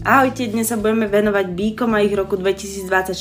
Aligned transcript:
Ahojte, 0.00 0.48
dnes 0.48 0.72
sa 0.72 0.80
budeme 0.80 1.04
venovať 1.04 1.52
bíkom 1.52 1.92
a 1.92 2.00
ich 2.00 2.16
roku 2.16 2.32
2024. 2.32 3.12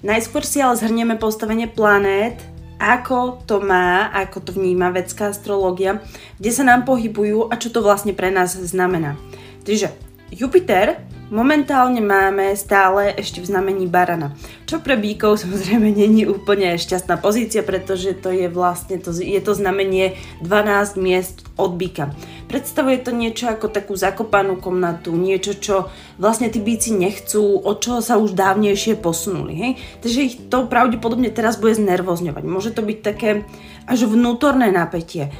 Najskôr 0.00 0.40
si 0.48 0.64
ale 0.64 0.72
zhrnieme 0.72 1.20
postavenie 1.20 1.68
planét, 1.68 2.40
ako 2.80 3.44
to 3.44 3.60
má, 3.60 4.08
ako 4.08 4.40
to 4.40 4.56
vníma 4.56 4.96
vedská 4.96 5.28
astrológia, 5.28 6.00
kde 6.40 6.50
sa 6.56 6.64
nám 6.64 6.88
pohybujú 6.88 7.52
a 7.52 7.60
čo 7.60 7.68
to 7.68 7.84
vlastne 7.84 8.16
pre 8.16 8.32
nás 8.32 8.56
znamená. 8.56 9.20
Takže 9.68 9.92
Jupiter 10.32 11.04
Momentálne 11.30 12.02
máme 12.02 12.58
stále 12.58 13.14
ešte 13.14 13.38
v 13.38 13.54
znamení 13.54 13.86
barana, 13.86 14.34
čo 14.66 14.82
pre 14.82 14.98
bíkov 14.98 15.38
samozrejme 15.38 15.94
není 16.02 16.26
úplne 16.26 16.74
šťastná 16.74 17.22
pozícia, 17.22 17.62
pretože 17.62 18.18
to 18.18 18.34
je 18.34 18.50
vlastne 18.50 18.98
to, 18.98 19.14
je 19.14 19.38
to 19.38 19.54
znamenie 19.54 20.18
12 20.42 20.98
miest 20.98 21.46
od 21.54 21.78
bíka. 21.78 22.10
Predstavuje 22.50 22.98
to 22.98 23.14
niečo 23.14 23.46
ako 23.46 23.70
takú 23.70 23.94
zakopanú 23.94 24.58
komnatu, 24.58 25.14
niečo, 25.14 25.54
čo 25.54 25.86
vlastne 26.18 26.50
tí 26.50 26.58
bíci 26.58 26.90
nechcú, 26.90 27.62
od 27.62 27.78
čoho 27.78 28.02
sa 28.02 28.18
už 28.18 28.34
dávnejšie 28.34 28.98
posunuli. 28.98 29.54
Hej? 29.54 29.72
Takže 30.02 30.18
ich 30.26 30.34
to 30.50 30.66
pravdepodobne 30.66 31.30
teraz 31.30 31.62
bude 31.62 31.78
znervozňovať. 31.78 32.42
Môže 32.42 32.74
to 32.74 32.82
byť 32.82 32.98
také 33.06 33.46
až 33.86 34.10
vnútorné 34.10 34.74
napätie 34.74 35.30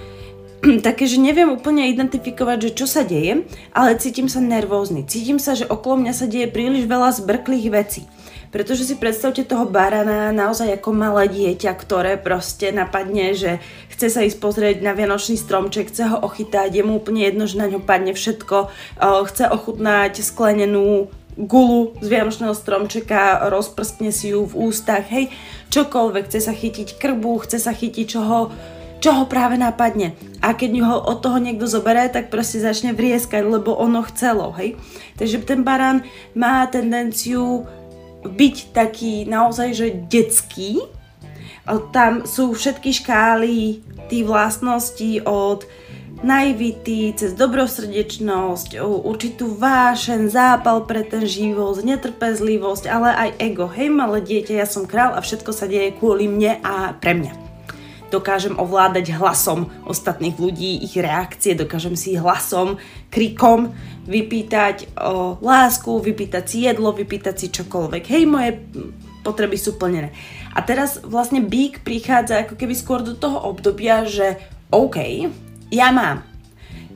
také, 0.86 1.08
že 1.08 1.16
neviem 1.16 1.48
úplne 1.48 1.88
identifikovať, 1.88 2.58
že 2.68 2.70
čo 2.76 2.86
sa 2.86 3.02
deje, 3.02 3.48
ale 3.72 3.96
cítim 3.96 4.28
sa 4.28 4.44
nervózny. 4.44 5.08
Cítim 5.08 5.40
sa, 5.40 5.56
že 5.56 5.68
okolo 5.68 6.04
mňa 6.04 6.12
sa 6.12 6.26
deje 6.28 6.48
príliš 6.52 6.84
veľa 6.84 7.16
zbrklých 7.16 7.68
vecí. 7.72 8.04
Pretože 8.50 8.82
si 8.82 8.98
predstavte 8.98 9.46
toho 9.46 9.62
barana 9.62 10.34
naozaj 10.34 10.74
ako 10.74 10.90
malé 10.90 11.30
dieťa, 11.30 11.70
ktoré 11.70 12.18
proste 12.18 12.74
napadne, 12.74 13.30
že 13.30 13.62
chce 13.94 14.10
sa 14.10 14.26
ísť 14.26 14.42
pozrieť 14.42 14.76
na 14.82 14.90
vianočný 14.90 15.38
stromček, 15.38 15.94
chce 15.94 16.10
ho 16.10 16.18
ochytať, 16.18 16.74
je 16.74 16.82
mu 16.82 16.98
úplne 16.98 17.22
jedno, 17.22 17.46
že 17.46 17.62
na 17.62 17.70
ňo 17.70 17.78
padne 17.78 18.10
všetko, 18.10 18.74
chce 19.30 19.44
ochutnať 19.54 20.18
sklenenú 20.26 21.14
gulu 21.38 21.94
z 22.02 22.06
vianočného 22.10 22.50
stromčeka, 22.50 23.46
rozprskne 23.54 24.10
si 24.10 24.34
ju 24.34 24.42
v 24.42 24.66
ústach, 24.66 25.06
hej, 25.14 25.30
čokoľvek, 25.70 26.26
chce 26.26 26.40
sa 26.42 26.50
chytiť 26.50 26.98
krbu, 26.98 27.46
chce 27.46 27.62
sa 27.62 27.70
chytiť 27.70 28.06
čoho, 28.18 28.50
čo 29.00 29.16
ho 29.16 29.24
práve 29.24 29.56
napadne. 29.56 30.12
A 30.44 30.52
keď 30.52 30.84
ho 30.84 30.96
od 31.00 31.24
toho 31.24 31.40
niekto 31.40 31.64
zoberie, 31.64 32.12
tak 32.12 32.28
proste 32.28 32.60
začne 32.60 32.92
vrieskať, 32.92 33.42
lebo 33.48 33.72
ono 33.72 34.04
chcelo, 34.04 34.52
hej. 34.60 34.76
Takže 35.16 35.40
ten 35.44 35.64
barán 35.64 36.04
má 36.36 36.64
tendenciu 36.68 37.64
byť 38.20 38.76
taký 38.76 39.24
naozaj, 39.24 39.68
že 39.72 39.96
detský. 40.08 40.84
Tam 41.96 42.28
sú 42.28 42.52
všetky 42.52 42.92
škály 42.92 43.80
tých 44.12 44.24
vlastností 44.28 45.24
od 45.24 45.64
naivity, 46.20 47.16
cez 47.16 47.32
dobrosrdečnosť, 47.32 48.76
určitú 48.84 49.56
vášen, 49.56 50.28
zápal 50.28 50.84
pre 50.84 51.00
ten 51.00 51.24
život, 51.24 51.80
netrpezlivosť, 51.80 52.84
ale 52.92 53.08
aj 53.16 53.30
ego. 53.40 53.64
Hej, 53.64 53.88
malé 53.88 54.20
dieťa, 54.20 54.60
ja 54.60 54.68
som 54.68 54.84
král 54.84 55.16
a 55.16 55.24
všetko 55.24 55.48
sa 55.56 55.64
deje 55.64 55.96
kvôli 55.96 56.28
mne 56.28 56.60
a 56.60 56.92
pre 56.92 57.16
mňa 57.16 57.49
dokážem 58.10 58.58
ovládať 58.58 59.16
hlasom 59.16 59.70
ostatných 59.86 60.36
ľudí, 60.36 60.82
ich 60.82 60.98
reakcie, 60.98 61.54
dokážem 61.54 61.94
si 61.94 62.18
hlasom, 62.18 62.76
krikom 63.08 63.72
vypýtať 64.04 64.94
o 64.98 65.38
lásku, 65.38 66.02
vypýtať 66.02 66.44
si 66.46 66.58
jedlo, 66.66 66.90
vypýtať 66.90 67.34
si 67.38 67.46
čokoľvek. 67.54 68.02
Hej, 68.10 68.24
moje 68.26 68.58
potreby 69.22 69.56
sú 69.56 69.78
plnené. 69.78 70.10
A 70.56 70.64
teraz 70.66 70.98
vlastne 71.02 71.44
bík 71.44 71.86
prichádza 71.86 72.42
ako 72.42 72.54
keby 72.58 72.74
skôr 72.74 73.00
do 73.06 73.14
toho 73.14 73.38
obdobia, 73.46 74.02
že 74.08 74.40
OK, 74.74 74.98
ja 75.70 75.88
mám 75.94 76.29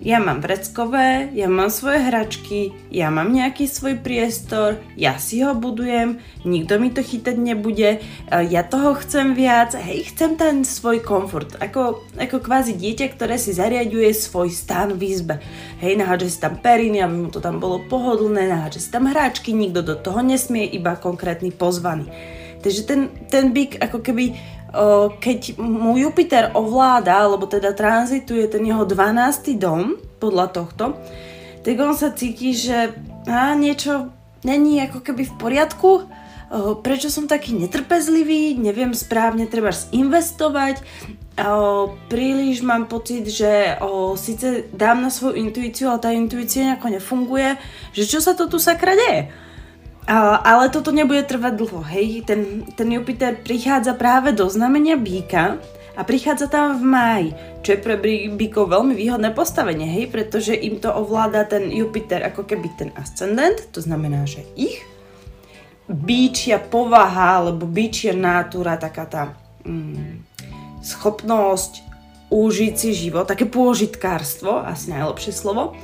ja 0.05 0.20
mám 0.20 0.44
vreckové, 0.44 1.33
ja 1.33 1.48
mám 1.48 1.72
svoje 1.72 2.05
hračky, 2.05 2.77
ja 2.92 3.08
mám 3.08 3.33
nejaký 3.33 3.64
svoj 3.64 4.05
priestor, 4.05 4.77
ja 5.00 5.16
si 5.16 5.41
ho 5.41 5.56
budujem, 5.56 6.20
nikto 6.44 6.77
mi 6.77 6.92
to 6.92 7.00
chytať 7.00 7.41
nebude, 7.41 7.98
e, 7.98 8.00
ja 8.53 8.60
toho 8.69 8.93
chcem 9.00 9.32
viac, 9.32 9.72
hej, 9.72 10.12
chcem 10.12 10.37
ten 10.37 10.60
svoj 10.60 11.00
komfort, 11.00 11.56
ako, 11.56 12.04
ako 12.20 12.37
kvázi 12.44 12.76
dieťa, 12.76 13.16
ktoré 13.16 13.41
si 13.41 13.56
zariaduje 13.56 14.12
svoj 14.12 14.53
stan 14.53 14.93
v 14.93 15.09
izbe. 15.09 15.41
Hej, 15.81 15.97
nahádže 15.97 16.28
si 16.28 16.38
tam 16.38 16.60
periny, 16.60 17.00
aby 17.00 17.16
mu 17.25 17.32
to 17.32 17.41
tam 17.41 17.56
bolo 17.56 17.81
pohodlné, 17.88 18.44
nahádže 18.53 18.84
si 18.84 18.93
tam 18.93 19.09
hráčky, 19.09 19.56
nikto 19.56 19.81
do 19.81 19.97
toho 19.97 20.20
nesmie, 20.20 20.69
iba 20.69 21.00
konkrétny 21.00 21.48
pozvaný. 21.48 22.12
Takže 22.60 22.82
ten, 22.88 23.00
ten 23.28 23.53
byk 23.53 23.76
ako 23.81 24.00
keby 24.00 24.37
keď 25.23 25.59
mu 25.62 25.95
Jupiter 25.95 26.51
ovláda, 26.59 27.23
alebo 27.23 27.47
teda 27.47 27.71
tranzituje 27.71 28.51
ten 28.51 28.67
jeho 28.67 28.83
12. 28.83 29.55
dom, 29.55 29.95
podľa 30.19 30.47
tohto, 30.51 30.99
tak 31.62 31.75
on 31.79 31.95
sa 31.95 32.11
cíti, 32.11 32.53
že 32.53 32.91
á, 33.25 33.55
niečo 33.55 34.11
není 34.43 34.83
ako 34.83 35.01
keby 35.01 35.23
v 35.31 35.35
poriadku, 35.39 35.91
prečo 36.85 37.09
som 37.11 37.27
taký 37.27 37.57
netrpezlivý, 37.57 38.55
neviem 38.55 38.95
správne 38.95 39.49
treba 39.49 39.75
investovať, 39.91 40.85
príliš 42.06 42.62
mám 42.62 42.87
pocit, 42.87 43.27
že 43.27 43.75
síce 44.15 44.71
dám 44.71 45.03
na 45.03 45.11
svoju 45.11 45.35
intuíciu, 45.35 45.91
ale 45.91 45.99
tá 45.99 46.11
intuícia 46.15 46.71
nejako 46.71 46.95
nefunguje, 46.95 47.59
že 47.91 48.06
čo 48.06 48.23
sa 48.23 48.39
to 48.39 48.47
tu 48.47 48.62
sakra 48.62 48.95
deje? 48.95 49.35
Ale 50.44 50.69
toto 50.69 50.92
nebude 50.92 51.25
trvať 51.25 51.53
dlho, 51.56 51.81
hej. 51.88 52.28
Ten, 52.28 52.69
ten 52.76 52.88
Jupiter 52.92 53.41
prichádza 53.41 53.97
práve 53.97 54.37
do 54.37 54.44
znamenia 54.48 55.00
býka 55.00 55.56
a 55.97 56.03
prichádza 56.03 56.50
tam 56.50 56.76
v 56.76 56.84
máji, 56.84 57.28
čo 57.62 57.72
je 57.72 57.81
pre 57.81 57.97
bíkov 58.34 58.69
veľmi 58.69 58.93
výhodné 58.93 59.32
postavenie, 59.32 59.88
hej, 59.88 60.12
pretože 60.12 60.53
im 60.53 60.76
to 60.82 60.93
ovláda 60.93 61.47
ten 61.48 61.70
Jupiter 61.70 62.20
ako 62.26 62.44
keby 62.44 62.69
ten 62.76 62.91
ascendent, 62.98 63.70
to 63.72 63.81
znamená, 63.81 64.26
že 64.26 64.44
ich 64.59 64.82
bíčia 65.88 66.60
povaha, 66.60 67.41
alebo 67.41 67.64
bíčia 67.64 68.16
natúra, 68.16 68.76
taká 68.76 69.04
tá 69.06 69.22
mm, 69.64 70.25
schopnosť 70.84 71.84
užiť 72.32 72.75
si 72.75 72.91
život, 72.93 73.28
také 73.28 73.47
pôžitkárstvo, 73.47 74.64
asi 74.64 74.91
najlepšie 74.91 75.32
slovo, 75.32 75.76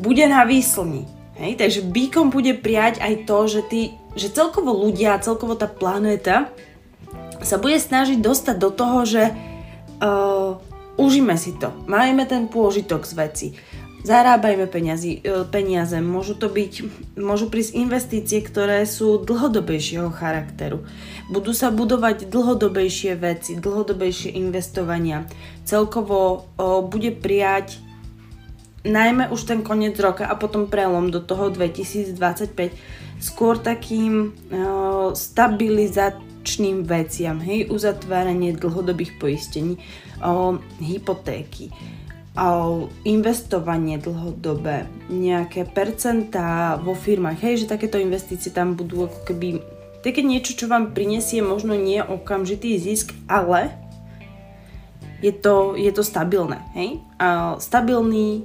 bude 0.00 0.24
na 0.24 0.46
výslni. 0.48 1.15
Hej, 1.36 1.60
takže 1.60 1.84
bíkom 1.84 2.32
bude 2.32 2.56
prijať 2.56 2.96
aj 3.04 3.28
to, 3.28 3.38
že, 3.44 3.60
ty, 3.68 3.80
že 4.16 4.32
celkovo 4.32 4.72
ľudia, 4.72 5.20
celkovo 5.20 5.52
tá 5.52 5.68
planéta 5.68 6.48
sa 7.44 7.60
bude 7.60 7.76
snažiť 7.76 8.24
dostať 8.24 8.56
do 8.56 8.72
toho, 8.72 9.04
že 9.04 9.36
uh, 10.00 10.56
užíme 10.96 11.36
si 11.36 11.52
to, 11.60 11.76
majme 11.84 12.24
ten 12.24 12.48
pôžitok 12.48 13.04
z 13.04 13.12
veci, 13.12 13.46
zarábajme 14.08 14.64
peniazy, 14.64 15.20
uh, 15.28 15.44
peniaze, 15.44 16.00
môžu 16.00 16.40
to 16.40 16.48
byť, 16.48 16.72
môžu 17.20 17.52
prísť 17.52 17.84
investície, 17.84 18.40
ktoré 18.40 18.88
sú 18.88 19.20
dlhodobejšieho 19.20 20.08
charakteru. 20.16 20.88
Budú 21.28 21.52
sa 21.52 21.68
budovať 21.68 22.32
dlhodobejšie 22.32 23.12
veci, 23.12 23.60
dlhodobejšie 23.60 24.32
investovania. 24.40 25.28
Celkovo 25.68 26.48
uh, 26.56 26.80
bude 26.80 27.12
prijať 27.12 27.84
najmä 28.86 29.28
už 29.34 29.50
ten 29.50 29.60
koniec 29.66 29.98
roka 29.98 30.24
a 30.24 30.38
potom 30.38 30.70
prelom 30.70 31.10
do 31.10 31.18
toho 31.18 31.50
2025 31.50 32.16
skôr 33.18 33.58
takým 33.58 34.32
uh, 34.52 35.10
stabilizačným 35.12 36.84
veciam, 36.86 37.40
hej, 37.42 37.66
uzatváranie 37.72 38.54
dlhodobých 38.54 39.18
poistení, 39.18 39.80
uh, 40.20 40.54
hypotéky, 40.78 41.72
uh, 42.36 42.86
investovanie 43.02 43.98
dlhodobé, 43.98 44.86
nejaké 45.10 45.64
percentá 45.64 46.76
vo 46.78 46.92
firmách, 46.92 47.40
hej, 47.40 47.64
že 47.64 47.72
takéto 47.72 47.96
investície 47.96 48.52
tam 48.52 48.76
budú 48.76 49.08
ako 49.08 49.20
keby 49.26 49.48
také 50.04 50.22
niečo, 50.22 50.54
čo 50.54 50.70
vám 50.70 50.94
prinesie 50.94 51.42
možno 51.42 51.74
nie 51.74 51.98
okamžitý 51.98 52.78
zisk, 52.78 53.10
ale 53.26 53.74
je 55.24 55.32
to, 55.32 55.74
je 55.74 55.88
to 55.90 56.04
stabilné, 56.04 56.60
hej? 56.76 57.00
A 57.16 57.56
stabilný 57.56 58.44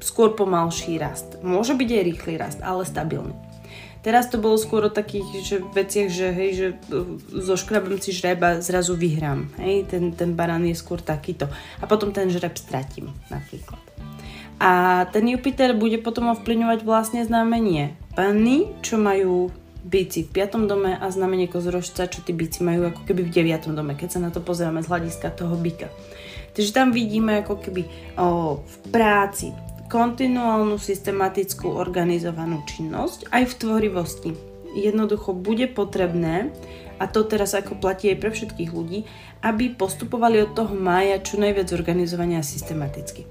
skôr 0.00 0.36
pomalší 0.36 1.00
rast. 1.00 1.40
Môže 1.40 1.76
byť 1.76 1.88
aj 1.88 2.02
rýchly 2.04 2.34
rast, 2.36 2.60
ale 2.60 2.84
stabilný. 2.84 3.36
Teraz 4.06 4.30
to 4.30 4.38
bolo 4.38 4.54
skôr 4.54 4.86
o 4.86 4.92
takých 4.92 5.26
že 5.42 5.56
veciach, 5.58 6.06
že 6.06 6.30
hej, 6.30 6.50
že 6.54 6.66
e, 6.94 7.18
zo 7.42 7.58
škrabem 7.58 7.98
si 7.98 8.14
žreba 8.14 8.62
zrazu 8.62 8.94
vyhrám. 8.94 9.50
Hej, 9.58 9.90
ten, 9.90 10.14
ten 10.14 10.30
barán 10.38 10.62
je 10.62 10.78
skôr 10.78 11.02
takýto. 11.02 11.50
A 11.82 11.90
potom 11.90 12.14
ten 12.14 12.30
žreb 12.30 12.54
stratím 12.54 13.10
napríklad. 13.34 13.82
A 14.62 15.04
ten 15.10 15.26
Jupiter 15.26 15.74
bude 15.74 15.98
potom 15.98 16.30
ovplyvňovať 16.32 16.86
vlastne 16.86 17.20
znamenie 17.26 17.98
Panny, 18.14 18.70
čo 18.80 18.94
majú 18.96 19.50
bíci 19.82 20.22
v 20.22 20.46
5. 20.48 20.70
dome 20.70 20.94
a 20.94 21.06
znamenie 21.10 21.50
kozorožca, 21.50 22.06
čo 22.06 22.22
tí 22.22 22.30
bíci 22.30 22.62
majú 22.62 22.90
ako 22.90 23.10
keby 23.10 23.26
v 23.26 23.34
9. 23.42 23.74
dome, 23.74 23.98
keď 23.98 24.18
sa 24.18 24.20
na 24.22 24.30
to 24.30 24.38
pozrieme 24.38 24.82
z 24.82 24.90
hľadiska 24.90 25.34
toho 25.34 25.54
byka. 25.58 25.90
Takže 26.54 26.70
tam 26.72 26.90
vidíme 26.90 27.44
ako 27.44 27.60
keby 27.60 27.82
o, 28.16 28.58
v 28.64 28.76
práci, 28.88 29.52
kontinuálnu 29.96 30.76
systematickú 30.76 31.72
organizovanú 31.72 32.60
činnosť 32.68 33.32
aj 33.32 33.48
v 33.48 33.54
tvorivosti. 33.56 34.30
Jednoducho 34.76 35.32
bude 35.32 35.72
potrebné, 35.72 36.52
a 37.00 37.08
to 37.08 37.24
teraz 37.24 37.56
ako 37.56 37.80
platí 37.80 38.12
aj 38.12 38.20
pre 38.20 38.28
všetkých 38.28 38.76
ľudí, 38.76 39.08
aby 39.40 39.72
postupovali 39.72 40.44
od 40.44 40.52
toho 40.52 40.76
mája 40.76 41.16
čo 41.24 41.40
najviac 41.40 41.72
organizovania 41.72 42.44
systematicky. 42.44 43.24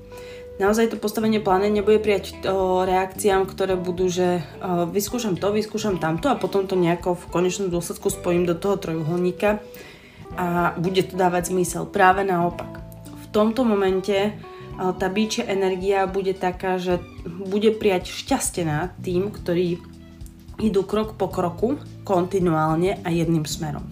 naozaj 0.57 0.89
to 0.89 0.97
postavenie 0.97 1.37
pláne 1.37 1.69
nebude 1.69 2.01
prijať 2.01 2.33
o, 2.49 2.81
reakciám, 2.81 3.45
ktoré 3.45 3.77
budú, 3.77 4.09
že 4.09 4.41
o, 4.57 4.89
vyskúšam 4.89 5.37
to, 5.37 5.53
vyskúšam 5.53 6.01
tamto 6.01 6.33
a 6.33 6.39
potom 6.39 6.65
to 6.65 6.73
nejako 6.73 7.13
v 7.13 7.29
konečnom 7.29 7.69
dôsledku 7.69 8.09
spojím 8.09 8.49
do 8.49 8.57
toho 8.57 8.81
trojuholníka 8.81 9.61
a 10.33 10.73
bude 10.81 11.05
to 11.05 11.13
dávať 11.13 11.53
zmysel. 11.53 11.85
Práve 11.85 12.25
naopak. 12.25 12.81
V 13.05 13.25
tomto 13.29 13.61
momente 13.61 14.33
tá 14.75 15.07
bíčia 15.07 15.47
energia 15.47 16.03
bude 16.07 16.35
taká, 16.35 16.75
že 16.75 16.99
bude 17.23 17.71
prijať 17.71 18.11
šťastená 18.11 18.95
tým, 18.99 19.31
ktorí 19.31 19.79
idú 20.59 20.83
krok 20.83 21.15
po 21.19 21.27
kroku, 21.27 21.79
kontinuálne 22.07 22.99
a 23.03 23.09
jedným 23.11 23.43
smerom. 23.47 23.83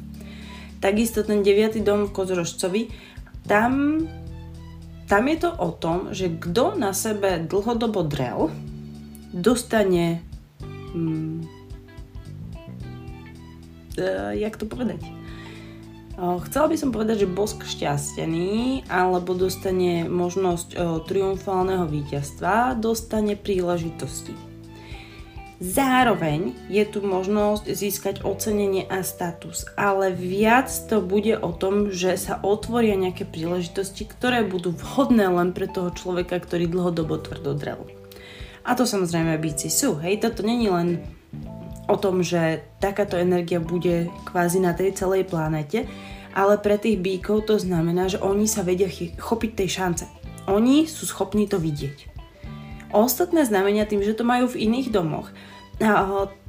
Takisto 0.83 1.23
ten 1.23 1.43
9. 1.43 1.79
dom 1.79 2.07
v 2.07 2.15
Kozorožcovi, 2.15 2.91
tam 3.47 4.03
tam 5.03 5.27
je 5.27 5.37
to 5.45 5.51
o 5.51 5.69
tom, 5.75 6.15
že 6.15 6.31
kto 6.41 6.79
na 6.79 6.95
sebe 6.95 7.43
dlhodobo 7.43 8.07
drel, 8.07 8.49
dostane... 9.35 10.23
Hmm, 10.95 11.43
uh, 13.99 14.31
jak 14.31 14.57
to 14.57 14.65
povedať? 14.65 15.22
Chcela 16.13 16.69
by 16.69 16.77
som 16.77 16.93
povedať, 16.93 17.25
že 17.25 17.33
bosk 17.33 17.65
šťastený, 17.65 18.85
alebo 18.85 19.33
dostane 19.33 20.05
možnosť 20.05 20.77
triumfálneho 21.09 21.89
víťazstva, 21.89 22.77
dostane 22.77 23.33
príležitosti. 23.33 24.37
Zároveň 25.63 26.59
je 26.67 26.83
tu 26.83 26.99
možnosť 26.99 27.71
získať 27.71 28.15
ocenenie 28.27 28.83
a 28.83 28.99
status, 28.99 29.63
ale 29.79 30.11
viac 30.11 30.67
to 30.91 30.99
bude 30.99 31.39
o 31.39 31.55
tom, 31.55 31.87
že 31.87 32.19
sa 32.19 32.35
otvoria 32.43 32.99
nejaké 32.99 33.23
príležitosti, 33.23 34.03
ktoré 34.03 34.43
budú 34.43 34.75
vhodné 34.75 35.23
len 35.31 35.55
pre 35.55 35.71
toho 35.71 35.87
človeka, 35.95 36.43
ktorý 36.43 36.67
dlhodobo 36.67 37.15
tvrdo 37.15 37.55
drel. 37.55 37.81
A 38.67 38.75
to 38.75 38.83
samozrejme 38.83 39.39
bíci 39.39 39.71
sú, 39.71 39.95
hej, 40.03 40.19
toto 40.19 40.43
není 40.43 40.67
len 40.67 41.03
o 41.93 41.95
tom, 42.01 42.25
že 42.25 42.65
takáto 42.81 43.13
energia 43.21 43.61
bude 43.61 44.09
kvázi 44.25 44.57
na 44.57 44.73
tej 44.73 44.97
celej 44.97 45.29
planete, 45.29 45.85
ale 46.33 46.57
pre 46.57 46.81
tých 46.81 46.97
bíkov 46.97 47.45
to 47.45 47.61
znamená, 47.61 48.09
že 48.09 48.17
oni 48.17 48.49
sa 48.49 48.65
vedia 48.65 48.89
chopiť 49.21 49.51
tej 49.53 49.69
šance. 49.69 50.05
Oni 50.49 50.89
sú 50.89 51.05
schopní 51.05 51.45
to 51.45 51.61
vidieť. 51.61 52.09
Ostatné 52.89 53.45
znamenia 53.45 53.85
tým, 53.85 54.01
že 54.01 54.17
to 54.17 54.25
majú 54.25 54.49
v 54.49 54.65
iných 54.65 54.89
domoch, 54.89 55.29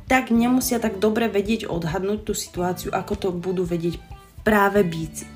tak 0.08 0.32
nemusia 0.32 0.80
tak 0.80 1.00
dobre 1.00 1.28
vedieť 1.28 1.68
odhadnúť 1.68 2.20
tú 2.24 2.32
situáciu, 2.32 2.92
ako 2.92 3.12
to 3.16 3.28
budú 3.32 3.64
vedieť 3.68 4.00
práve 4.44 4.80
bíci. 4.84 5.28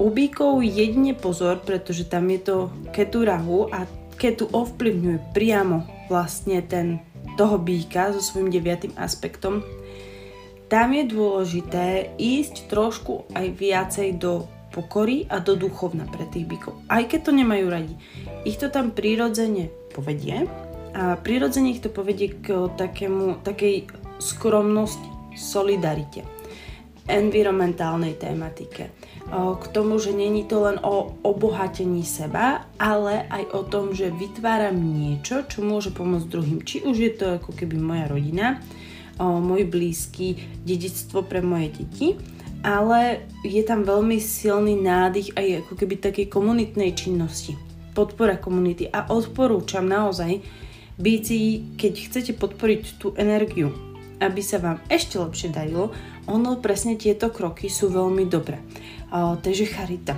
U 0.00 0.08
bíkov 0.08 0.64
jedine 0.64 1.12
pozor, 1.12 1.60
pretože 1.60 2.08
tam 2.08 2.28
je 2.32 2.40
to 2.40 2.56
ketu 2.92 3.28
rahu 3.28 3.68
a 3.68 3.84
ketu 4.16 4.48
ovplyvňuje 4.48 5.36
priamo 5.36 5.84
vlastne 6.08 6.60
ten, 6.64 7.00
toho 7.36 7.56
bíka 7.58 8.12
so 8.12 8.20
svojím 8.20 8.52
deviatým 8.52 8.94
aspektom. 8.96 9.64
Tam 10.72 10.88
je 10.96 11.04
dôležité 11.04 12.16
ísť 12.16 12.72
trošku 12.72 13.28
aj 13.36 13.46
viacej 13.56 14.16
do 14.16 14.48
pokory 14.72 15.28
a 15.28 15.36
do 15.36 15.52
duchovna 15.52 16.08
pre 16.08 16.24
tých 16.32 16.48
bíkov. 16.48 16.80
Aj 16.88 17.04
keď 17.04 17.28
to 17.28 17.32
nemajú 17.36 17.66
radi. 17.68 17.94
Ich 18.48 18.56
to 18.56 18.72
tam 18.72 18.96
prirodzene 18.96 19.68
povedie, 19.92 20.48
a 20.92 21.16
prirodzene 21.16 21.72
ich 21.72 21.84
to 21.84 21.88
povedie 21.88 22.36
k 22.40 22.68
takému, 22.72 23.40
takej 23.44 23.88
skromnosti, 24.20 25.04
solidarite, 25.36 26.24
environmentálnej 27.08 28.16
tematike. 28.16 28.92
K 29.30 29.64
tomu, 29.70 30.02
že 30.02 30.10
není 30.10 30.44
to 30.44 30.66
len 30.66 30.82
o 30.82 31.14
obohatení 31.22 32.02
seba, 32.02 32.66
ale 32.76 33.24
aj 33.30 33.44
o 33.54 33.62
tom, 33.62 33.94
že 33.94 34.10
vytváram 34.12 34.74
niečo, 34.74 35.46
čo 35.46 35.62
môže 35.62 35.94
pomôcť 35.94 36.28
druhým. 36.28 36.60
Či 36.66 36.82
už 36.84 36.96
je 36.98 37.12
to 37.14 37.26
ako 37.38 37.54
keby 37.54 37.78
moja 37.78 38.10
rodina, 38.10 38.60
môj 39.22 39.64
blízky, 39.68 40.36
dedictvo 40.66 41.22
pre 41.22 41.40
moje 41.40 41.80
deti, 41.80 42.18
ale 42.60 43.24
je 43.46 43.62
tam 43.64 43.86
veľmi 43.86 44.20
silný 44.20 44.76
nádych 44.78 45.32
aj 45.34 45.66
ako 45.66 45.72
keby 45.80 45.94
takej 45.98 46.26
komunitnej 46.30 46.92
činnosti, 46.92 47.56
podpora 47.96 48.36
komunity 48.36 48.90
a 48.90 49.08
odporúčam 49.08 49.86
naozaj 49.86 50.44
Bíci, 51.00 51.72
keď 51.80 51.92
chcete 52.04 52.32
podporiť 52.36 52.82
tú 53.00 53.16
energiu, 53.16 53.72
aby 54.20 54.44
sa 54.44 54.60
vám 54.60 54.78
ešte 54.92 55.18
lepšie 55.18 55.50
darilo, 55.50 55.90
ono 56.30 56.60
presne 56.62 56.94
tieto 56.94 57.32
kroky 57.32 57.66
sú 57.66 57.90
veľmi 57.90 58.28
dobré. 58.28 58.60
Takže 59.12 59.68
charita, 59.68 60.16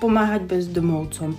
pomáhať 0.00 0.48
bezdomovcom, 0.48 1.36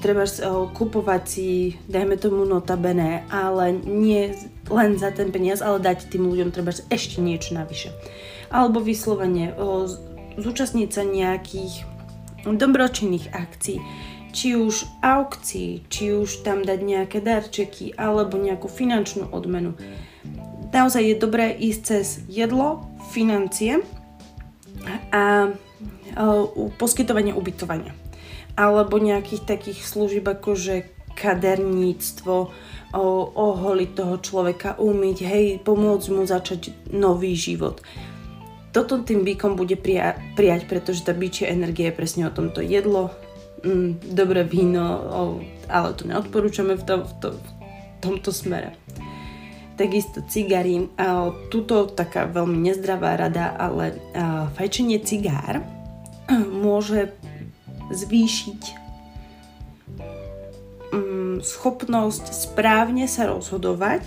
treba 0.00 0.24
uh, 0.24 0.64
kupovať 0.72 1.22
si, 1.28 1.76
dajme 1.92 2.16
tomu 2.16 2.48
notabene, 2.48 3.28
ale 3.28 3.76
nie 3.84 4.32
len 4.72 4.96
za 4.96 5.12
ten 5.12 5.28
peniaz, 5.28 5.60
ale 5.60 5.76
dať 5.80 6.08
tým 6.08 6.24
ľuďom 6.24 6.56
treba 6.56 6.72
ešte 6.72 7.20
niečo 7.20 7.52
navyše. 7.52 7.92
Alebo 8.48 8.80
vyslovene 8.80 9.52
uh, 9.52 9.84
zúčastniť 10.40 10.88
sa 10.88 11.04
nejakých 11.04 11.84
dobročinných 12.48 13.36
akcií, 13.36 13.76
či 14.32 14.56
už 14.56 14.88
aukcií, 15.04 15.84
či 15.92 16.16
už 16.16 16.40
tam 16.40 16.64
dať 16.64 16.80
nejaké 16.80 17.18
darčeky 17.20 17.92
alebo 17.96 18.40
nejakú 18.40 18.72
finančnú 18.72 19.32
odmenu. 19.32 19.76
Naozaj 20.72 21.02
je 21.08 21.16
dobré 21.16 21.56
ísť 21.56 21.80
cez 21.84 22.06
jedlo, 22.28 22.84
financie 23.12 23.80
a 25.12 25.52
poskytovanie 26.80 27.36
ubytovania. 27.36 27.92
Alebo 28.56 28.96
nejakých 28.96 29.44
takých 29.44 29.84
služieb 29.84 30.24
ako 30.24 30.56
že 30.56 30.88
kaderníctvo, 31.16 32.52
oholiť 33.36 33.90
toho 33.92 34.16
človeka, 34.22 34.78
umyť, 34.80 35.18
hej, 35.26 35.46
pomôcť 35.60 36.06
mu 36.12 36.22
začať 36.24 36.72
nový 36.92 37.36
život. 37.36 37.84
Toto 38.72 39.00
tým 39.00 39.24
bykom 39.24 39.56
bude 39.56 39.76
prija- 39.76 40.20
prijať, 40.36 40.68
pretože 40.68 41.04
tá 41.04 41.16
byčia 41.16 41.48
energia 41.48 41.88
je 41.88 41.98
presne 41.98 42.28
o 42.28 42.32
tomto 42.32 42.60
jedlo, 42.60 43.12
mm, 43.64 44.12
dobré 44.12 44.44
víno, 44.44 44.84
ale 45.68 45.88
to 45.96 46.04
neodporúčame 46.04 46.76
v, 46.76 46.82
to, 46.84 46.94
v, 47.04 47.12
to, 47.20 47.28
v 47.32 47.48
tomto 48.04 48.30
smere. 48.32 48.76
Takisto 49.76 50.24
cigary, 50.24 50.88
tuto 51.52 51.84
taká 51.84 52.24
veľmi 52.24 52.64
nezdravá 52.64 53.20
rada, 53.20 53.52
ale 53.60 54.00
fajčenie 54.56 55.04
cigár 55.04 55.60
môže 56.64 57.12
zvýšiť 57.92 58.62
mm, 60.90 61.34
schopnosť 61.44 62.24
správne 62.32 63.06
sa 63.06 63.30
rozhodovať 63.30 64.02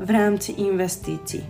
v 0.00 0.08
rámci 0.08 0.56
investícií. 0.56 1.44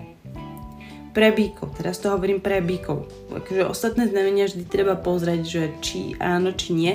Pre 1.13 1.29
bíkov, 1.29 1.77
teraz 1.77 2.01
to 2.01 2.09
hovorím 2.09 2.41
pre 2.41 2.65
bíkov. 2.65 3.05
Takže 3.29 3.69
ostatné 3.69 4.09
znamenia 4.09 4.49
vždy 4.49 4.65
treba 4.65 4.97
pozrieť, 4.97 5.43
že 5.45 5.63
či 5.85 6.17
áno, 6.17 6.57
či 6.57 6.73
nie 6.73 6.93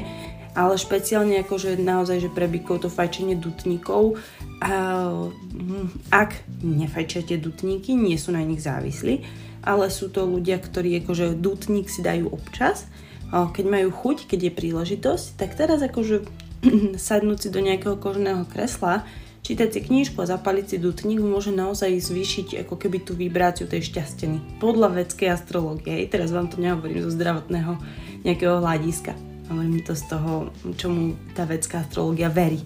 ale 0.58 0.74
špeciálne 0.74 1.38
akože 1.46 1.78
naozaj, 1.78 2.26
že 2.26 2.34
pre 2.34 2.50
bykov 2.50 2.82
to 2.82 2.90
fajčenie 2.90 3.38
dutníkov, 3.38 4.18
hm, 4.58 6.10
ak 6.10 6.42
nefajčete 6.66 7.38
dutníky, 7.38 7.94
nie 7.94 8.18
sú 8.18 8.34
na 8.34 8.42
nich 8.42 8.66
závislí, 8.66 9.22
ale 9.62 9.94
sú 9.94 10.10
to 10.10 10.26
ľudia, 10.26 10.58
ktorí 10.58 11.06
akože 11.06 11.38
dutník 11.38 11.94
si 11.94 12.02
dajú 12.02 12.34
občas, 12.34 12.90
keď 13.30 13.66
majú 13.68 13.90
chuť, 13.94 14.26
keď 14.26 14.40
je 14.50 14.58
príležitosť, 14.58 15.26
tak 15.38 15.54
teraz 15.54 15.84
akože 15.84 16.26
sadnúť 16.98 17.38
si 17.38 17.48
do 17.54 17.62
nejakého 17.62 18.00
kožného 18.00 18.48
kresla, 18.50 19.06
čítať 19.44 19.70
si 19.78 19.80
knížku 19.84 20.20
a 20.24 20.32
zapaliť 20.32 20.66
si 20.66 20.78
dutník 20.80 21.22
môže 21.22 21.54
naozaj 21.54 22.02
zvýšiť 22.02 22.68
ako 22.68 22.76
keby 22.80 22.98
tú 23.04 23.14
vibráciu 23.14 23.70
tej 23.70 23.94
šťasteny. 23.94 24.60
Podľa 24.64 25.04
vedskej 25.04 25.30
astrológie, 25.32 26.08
teraz 26.08 26.34
vám 26.34 26.50
to 26.50 26.58
nehovorím 26.58 27.04
zo 27.04 27.12
zdravotného 27.14 27.78
nejakého 28.26 28.64
hľadiska. 28.64 29.26
Hovorím 29.48 29.80
to 29.84 29.96
z 29.96 30.04
toho, 30.12 30.51
čomu 30.75 31.16
tá 31.32 31.48
vedská 31.48 31.88
astrológia 31.88 32.27
verí. 32.27 32.60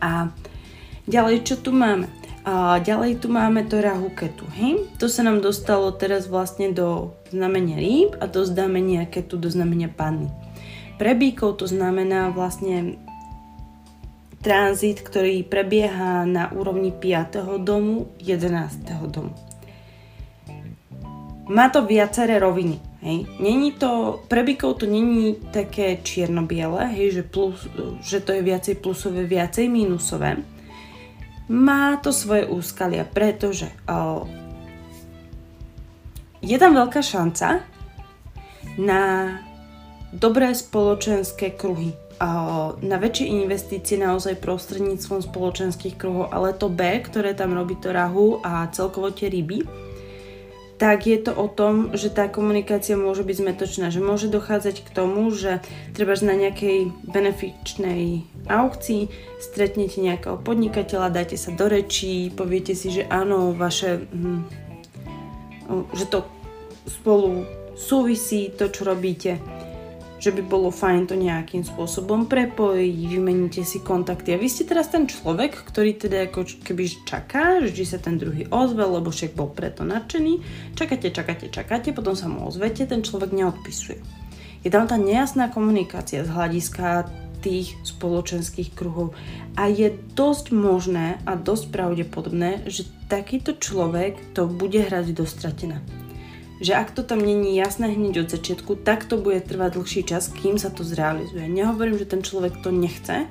A 0.00 0.32
ďalej, 1.04 1.44
čo 1.44 1.60
tu 1.60 1.72
máme? 1.72 2.08
A 2.44 2.76
ďalej 2.80 3.24
tu 3.24 3.32
máme 3.32 3.64
to 3.64 3.80
rahuketu, 3.80 4.44
hej? 4.56 4.84
To 5.00 5.08
sa 5.08 5.24
nám 5.24 5.40
dostalo 5.40 5.92
teraz 5.96 6.28
vlastne 6.28 6.76
do 6.76 7.16
znamenia 7.32 7.80
rýb 7.80 8.20
a 8.20 8.28
do 8.28 8.44
znamenia 8.44 9.08
ketu, 9.08 9.40
do 9.40 9.48
znamenia 9.48 9.88
panny. 9.88 10.28
Pre 11.00 11.12
bíkov 11.16 11.64
to 11.64 11.66
znamená 11.68 12.28
vlastne 12.32 13.00
tranzit, 14.44 15.00
ktorý 15.00 15.40
prebieha 15.48 16.28
na 16.28 16.52
úrovni 16.52 16.92
5. 16.92 17.64
domu, 17.64 18.12
11. 18.20 18.84
domu. 19.08 19.32
Má 21.48 21.72
to 21.72 21.88
viaceré 21.88 22.36
roviny. 22.36 22.76
Hej. 23.04 23.28
Není 23.36 23.76
to, 23.76 24.24
pre 24.32 24.40
bykov 24.40 24.80
to 24.80 24.88
není 24.88 25.36
také 25.52 26.00
čierno-biele, 26.00 26.88
hej, 26.96 27.20
že, 27.20 27.22
plus, 27.22 27.68
že 28.00 28.24
to 28.24 28.32
je 28.32 28.40
viacej 28.40 28.80
plusové, 28.80 29.28
viacej 29.28 29.68
mínusové. 29.68 30.40
Má 31.52 32.00
to 32.00 32.16
svoje 32.16 32.48
úskalia, 32.48 33.04
pretože 33.04 33.68
o, 33.84 34.24
je 36.40 36.56
tam 36.56 36.72
veľká 36.72 37.04
šanca 37.04 37.60
na 38.80 39.36
dobré 40.08 40.56
spoločenské 40.56 41.52
kruhy. 41.52 41.92
Na 42.80 42.96
väčšie 42.96 43.26
investície 43.44 44.00
naozaj 44.00 44.40
prostredníctvom 44.40 45.20
spoločenských 45.28 46.00
kruhov, 46.00 46.32
ale 46.32 46.56
to 46.56 46.72
B, 46.72 47.04
ktoré 47.04 47.36
tam 47.36 47.52
robí 47.52 47.76
to 47.76 47.92
rahu 47.92 48.40
a 48.40 48.64
celkovo 48.72 49.12
tie 49.12 49.28
ryby, 49.28 49.83
tak 50.74 51.06
je 51.06 51.18
to 51.22 51.30
o 51.30 51.46
tom, 51.46 51.94
že 51.94 52.10
tá 52.10 52.26
komunikácia 52.26 52.98
môže 52.98 53.22
byť 53.22 53.36
zmetočná, 53.38 53.86
že 53.94 54.02
môže 54.02 54.26
dochádzať 54.26 54.82
k 54.82 54.88
tomu, 54.90 55.30
že 55.30 55.62
treba 55.94 56.18
na 56.18 56.34
nejakej 56.34 56.90
benefičnej 57.06 58.26
aukcii 58.50 59.06
stretnete 59.38 60.02
nejakého 60.02 60.40
podnikateľa, 60.42 61.14
dáte 61.14 61.38
sa 61.38 61.54
do 61.54 61.70
rečí, 61.70 62.34
poviete 62.34 62.74
si, 62.74 62.90
že 62.90 63.06
áno, 63.06 63.54
vaše, 63.54 64.02
hm, 64.02 64.42
že 65.94 66.04
to 66.10 66.26
spolu 66.90 67.46
súvisí, 67.78 68.50
to, 68.54 68.70
čo 68.70 68.86
robíte 68.86 69.38
že 70.24 70.32
by 70.32 70.40
bolo 70.40 70.72
fajn 70.72 71.12
to 71.12 71.20
nejakým 71.20 71.68
spôsobom 71.68 72.24
prepojiť, 72.24 72.96
vymeníte 73.12 73.60
si 73.60 73.84
kontakty. 73.84 74.32
A 74.32 74.40
vy 74.40 74.48
ste 74.48 74.64
teraz 74.64 74.88
ten 74.88 75.04
človek, 75.04 75.52
ktorý 75.68 76.00
teda 76.00 76.32
ako 76.32 76.64
keby 76.64 77.04
čaká, 77.04 77.60
že 77.60 77.76
či 77.76 77.84
sa 77.84 78.00
ten 78.00 78.16
druhý 78.16 78.48
ozve, 78.48 78.88
lebo 78.88 79.12
však 79.12 79.36
bol 79.36 79.52
preto 79.52 79.84
nadšený. 79.84 80.40
Čakáte, 80.72 81.12
čakáte, 81.12 81.52
čakáte, 81.52 81.92
potom 81.92 82.16
sa 82.16 82.32
mu 82.32 82.48
ozvete, 82.48 82.88
ten 82.88 83.04
človek 83.04 83.36
neodpisuje. 83.36 84.00
Je 84.64 84.72
tam 84.72 84.88
tá 84.88 84.96
nejasná 84.96 85.52
komunikácia 85.52 86.24
z 86.24 86.32
hľadiska 86.32 87.12
tých 87.44 87.76
spoločenských 87.84 88.72
kruhov. 88.72 89.12
A 89.60 89.68
je 89.68 89.92
dosť 90.16 90.56
možné 90.56 91.20
a 91.28 91.36
dosť 91.36 91.68
pravdepodobné, 91.68 92.64
že 92.72 92.88
takýto 93.12 93.60
človek 93.60 94.16
to 94.32 94.48
bude 94.48 94.80
hrať 94.80 95.12
dostratená 95.12 95.84
že 96.64 96.72
ak 96.72 96.96
to 96.96 97.04
tam 97.04 97.20
není 97.20 97.52
jasné 97.60 97.92
hneď 97.92 98.24
od 98.24 98.28
začiatku, 98.32 98.80
tak 98.80 99.04
to 99.04 99.20
bude 99.20 99.44
trvať 99.44 99.76
dlhší 99.76 100.08
čas, 100.08 100.32
kým 100.32 100.56
sa 100.56 100.72
to 100.72 100.80
zrealizuje. 100.80 101.44
Nehovorím, 101.44 102.00
že 102.00 102.08
ten 102.08 102.24
človek 102.24 102.64
to 102.64 102.72
nechce, 102.72 103.28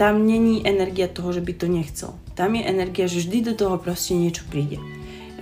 tam 0.00 0.24
není 0.24 0.64
energia 0.64 1.12
toho, 1.12 1.34
že 1.34 1.44
by 1.44 1.52
to 1.58 1.66
nechcel. 1.68 2.16
Tam 2.32 2.56
je 2.56 2.64
energia, 2.64 3.04
že 3.04 3.20
vždy 3.20 3.52
do 3.52 3.54
toho 3.58 3.76
proste 3.76 4.16
niečo 4.16 4.48
príde. 4.48 4.80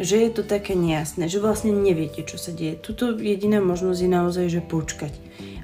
Že 0.02 0.16
je 0.18 0.30
to 0.34 0.42
také 0.42 0.74
nejasné, 0.74 1.30
že 1.30 1.38
vlastne 1.38 1.70
neviete, 1.70 2.26
čo 2.26 2.40
sa 2.40 2.50
deje. 2.50 2.74
Tuto 2.74 3.14
jediná 3.14 3.62
možnosť 3.62 4.00
je 4.02 4.10
naozaj, 4.10 4.46
že 4.50 4.64
počkať. 4.64 5.14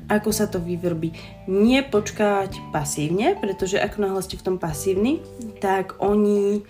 Ako 0.06 0.30
sa 0.30 0.46
to 0.46 0.60
vyvrbí. 0.60 1.10
Nie 1.50 1.82
počkať 1.82 2.54
pasívne, 2.70 3.34
pretože 3.34 3.82
ako 3.82 3.96
náhle 3.98 4.20
ste 4.22 4.36
v 4.36 4.46
tom 4.46 4.56
pasívni, 4.60 5.24
tak 5.58 5.96
oni 5.98 6.62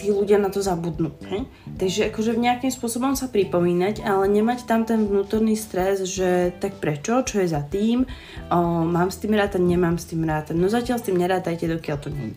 tí 0.00 0.08
ľudia 0.08 0.40
na 0.40 0.48
to 0.48 0.64
zabudnú. 0.64 1.12
He? 1.28 1.44
Takže 1.76 2.08
akože 2.08 2.32
v 2.32 2.44
nejakým 2.48 2.72
spôsobom 2.72 3.12
sa 3.12 3.28
pripomínať, 3.28 4.00
ale 4.00 4.32
nemať 4.32 4.64
tam 4.64 4.88
ten 4.88 5.04
vnútorný 5.04 5.52
stres, 5.60 6.08
že 6.08 6.56
tak 6.56 6.80
prečo, 6.80 7.20
čo 7.20 7.44
je 7.44 7.52
za 7.52 7.60
tým, 7.60 8.08
o, 8.48 8.58
mám 8.88 9.12
s 9.12 9.20
tým 9.20 9.36
rátať, 9.36 9.60
nemám 9.60 10.00
s 10.00 10.08
tým 10.08 10.24
rátať. 10.24 10.56
No 10.56 10.72
zatiaľ 10.72 10.96
s 10.96 11.06
tým 11.12 11.20
nerátajte, 11.20 11.68
dokiaľ 11.68 11.98
to 12.00 12.08
nie. 12.08 12.32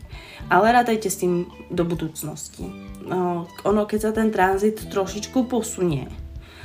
Ale 0.52 0.76
rátajte 0.76 1.08
s 1.08 1.24
tým 1.24 1.48
do 1.72 1.88
budúcnosti. 1.88 2.68
O, 3.08 3.48
ono, 3.48 3.82
keď 3.88 4.00
sa 4.00 4.12
ten 4.12 4.28
tranzit 4.28 4.84
trošičku 4.92 5.48
posunie, 5.48 6.12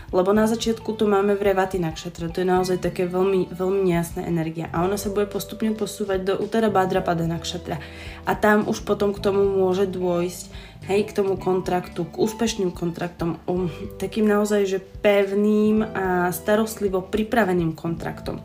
lebo 0.09 0.33
na 0.33 0.49
začiatku 0.49 0.97
to 0.97 1.05
máme 1.05 1.37
v 1.37 1.53
Revati 1.53 1.77
Nakšatra, 1.77 2.33
to 2.33 2.41
je 2.41 2.49
naozaj 2.49 2.81
také 2.81 3.05
veľmi, 3.05 3.53
veľmi 3.53 3.81
nejasná 3.85 4.25
energia. 4.25 4.73
A 4.73 4.85
ona 4.85 4.97
sa 4.97 5.13
bude 5.13 5.29
postupne 5.29 5.73
posúvať 5.77 6.25
do 6.25 6.35
Utara 6.41 6.73
Bhadrapada 6.73 7.29
Nakšatra 7.29 7.77
a 8.25 8.33
tam 8.33 8.65
už 8.65 8.89
potom 8.89 9.13
k 9.13 9.21
tomu 9.21 9.45
môže 9.45 9.85
dôjsť 9.85 10.43
hej, 10.89 11.01
k 11.05 11.13
tomu 11.13 11.37
kontraktu, 11.37 12.09
k 12.09 12.15
úspešným 12.17 12.73
kontraktom, 12.73 13.37
um, 13.45 13.69
takým 14.01 14.25
naozaj, 14.25 14.65
že 14.65 14.79
pevným 14.81 15.85
a 15.85 16.33
starostlivo 16.33 17.05
pripraveným 17.05 17.77
kontraktom. 17.77 18.41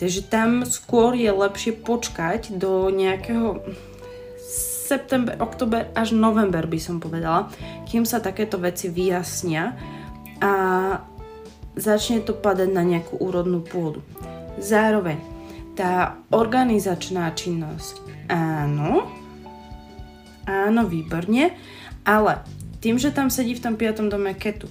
Takže 0.00 0.26
tam 0.26 0.64
skôr 0.64 1.12
je 1.12 1.28
lepšie 1.28 1.76
počkať 1.76 2.56
do 2.56 2.88
nejakého 2.88 3.60
september, 4.90 5.38
oktober 5.38 5.86
až 5.94 6.16
november 6.16 6.66
by 6.66 6.80
som 6.82 6.98
povedala, 6.98 7.46
kým 7.86 8.02
sa 8.02 8.18
takéto 8.18 8.58
veci 8.58 8.90
vyjasnia 8.90 9.78
a 10.40 10.52
začne 11.76 12.24
to 12.24 12.32
padať 12.34 12.68
na 12.72 12.82
nejakú 12.82 13.20
úrodnú 13.20 13.60
pôdu. 13.62 14.00
Zároveň 14.60 15.20
tá 15.78 16.20
organizačná 16.32 17.32
činnosť, 17.32 18.04
áno, 18.28 19.08
áno, 20.44 20.82
výborne, 20.84 21.56
ale 22.04 22.42
tým, 22.80 22.96
že 22.96 23.12
tam 23.12 23.28
sedí 23.28 23.56
v 23.56 23.64
tom 23.64 23.74
piatom 23.76 24.08
dome 24.08 24.34
ketu 24.34 24.66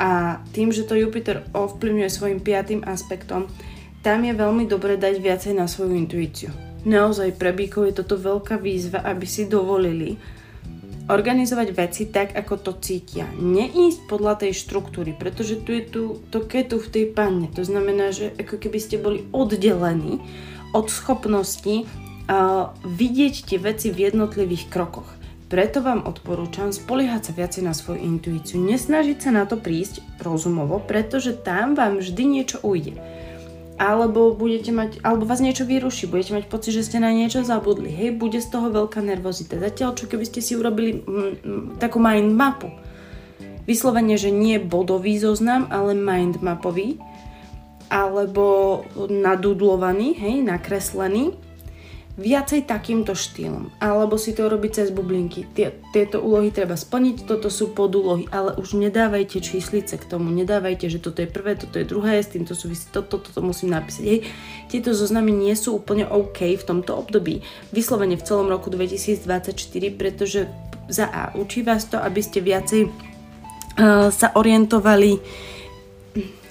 a 0.00 0.40
tým, 0.56 0.72
že 0.72 0.88
to 0.88 0.96
Jupiter 0.96 1.44
ovplyvňuje 1.52 2.08
svojim 2.08 2.40
piatým 2.40 2.80
aspektom, 2.88 3.52
tam 4.00 4.24
je 4.24 4.32
veľmi 4.32 4.64
dobre 4.64 4.96
dať 4.96 5.20
viacej 5.20 5.52
na 5.52 5.68
svoju 5.68 5.92
intuíciu. 5.92 6.48
Naozaj 6.88 7.36
pre 7.36 7.52
bíkov 7.52 7.92
je 7.92 8.00
toto 8.00 8.16
veľká 8.16 8.56
výzva, 8.56 9.04
aby 9.04 9.28
si 9.28 9.44
dovolili 9.44 10.16
organizovať 11.10 11.68
veci 11.74 12.02
tak, 12.06 12.32
ako 12.38 12.54
to 12.62 12.72
cítia. 12.78 13.26
Neísť 13.36 14.06
podľa 14.06 14.46
tej 14.46 14.54
štruktúry, 14.54 15.12
pretože 15.18 15.58
tu 15.60 15.74
je 15.74 15.82
tu, 15.82 16.02
to 16.30 16.46
ketu 16.46 16.78
v 16.78 16.88
tej 16.88 17.04
panne. 17.10 17.50
To 17.58 17.66
znamená, 17.66 18.14
že 18.14 18.30
ako 18.38 18.56
keby 18.62 18.78
ste 18.78 19.02
boli 19.02 19.26
oddelení 19.34 20.22
od 20.70 20.86
schopnosti 20.86 21.84
uh, 21.84 22.70
vidieť 22.86 23.34
tie 23.50 23.58
veci 23.58 23.90
v 23.90 24.10
jednotlivých 24.10 24.70
krokoch. 24.70 25.10
Preto 25.50 25.82
vám 25.82 26.06
odporúčam 26.06 26.70
spoliehať 26.70 27.22
sa 27.26 27.32
viacej 27.34 27.62
na 27.66 27.74
svoju 27.74 28.06
intuíciu. 28.06 28.62
Nesnažiť 28.62 29.18
sa 29.18 29.34
na 29.34 29.50
to 29.50 29.58
prísť 29.58 29.98
rozumovo, 30.22 30.78
pretože 30.78 31.34
tam 31.34 31.74
vám 31.74 31.98
vždy 31.98 32.22
niečo 32.22 32.62
ujde 32.62 32.94
alebo 33.80 34.36
budete 34.36 34.76
mať, 34.76 35.00
alebo 35.00 35.24
vás 35.24 35.40
niečo 35.40 35.64
vyruší, 35.64 36.04
budete 36.04 36.36
mať 36.36 36.44
pocit, 36.52 36.76
že 36.76 36.84
ste 36.84 37.00
na 37.00 37.16
niečo 37.16 37.40
zabudli, 37.40 37.88
hej, 37.88 38.12
bude 38.12 38.36
z 38.36 38.52
toho 38.52 38.68
veľká 38.68 39.00
nervozita. 39.00 39.56
Zatiaľ, 39.56 39.96
čo 39.96 40.04
keby 40.04 40.28
ste 40.28 40.44
si 40.44 40.52
urobili 40.52 41.00
mm, 41.00 41.08
mm, 41.08 41.64
takú 41.80 41.96
mind 41.96 42.36
mapu, 42.36 42.68
vyslovene, 43.64 44.20
že 44.20 44.28
nie 44.28 44.60
bodový 44.60 45.16
zoznam, 45.16 45.64
ale 45.72 45.96
mind 45.96 46.44
mapový, 46.44 47.00
alebo 47.88 48.84
nadudlovaný, 49.08 50.12
hej, 50.12 50.44
nakreslený, 50.44 51.40
viacej 52.20 52.68
takýmto 52.68 53.16
štýlom. 53.16 53.72
Alebo 53.80 54.20
si 54.20 54.36
to 54.36 54.52
robiť 54.52 54.84
cez 54.84 54.88
bublinky. 54.92 55.48
Tieto 55.90 56.20
úlohy 56.20 56.52
treba 56.52 56.76
splniť, 56.76 57.24
toto 57.24 57.48
sú 57.48 57.72
podúlohy, 57.72 58.28
ale 58.28 58.52
už 58.60 58.76
nedávajte 58.76 59.40
číslice 59.40 59.96
k 59.96 60.04
tomu, 60.04 60.28
nedávajte, 60.28 60.92
že 60.92 61.00
toto 61.00 61.24
je 61.24 61.28
prvé, 61.32 61.56
toto 61.56 61.80
je 61.80 61.88
druhé, 61.88 62.20
s 62.20 62.36
týmto 62.36 62.52
súvisí 62.52 62.92
toto, 62.92 63.16
toto 63.16 63.40
musím 63.40 63.72
napísať. 63.72 64.04
Hej. 64.04 64.20
Tieto 64.68 64.92
zoznamy 64.92 65.32
nie 65.32 65.56
sú 65.56 65.80
úplne 65.80 66.04
OK 66.04 66.44
v 66.44 66.62
tomto 66.62 66.92
období. 66.92 67.40
Vyslovene 67.72 68.20
v 68.20 68.26
celom 68.28 68.52
roku 68.52 68.68
2024, 68.68 69.56
pretože 69.96 70.44
za 70.90 71.06
A 71.08 71.32
učí 71.38 71.64
vás 71.64 71.88
to, 71.88 71.96
aby 71.96 72.20
ste 72.20 72.44
viacej 72.44 72.90
uh, 72.90 74.12
sa 74.12 74.28
orientovali 74.36 75.22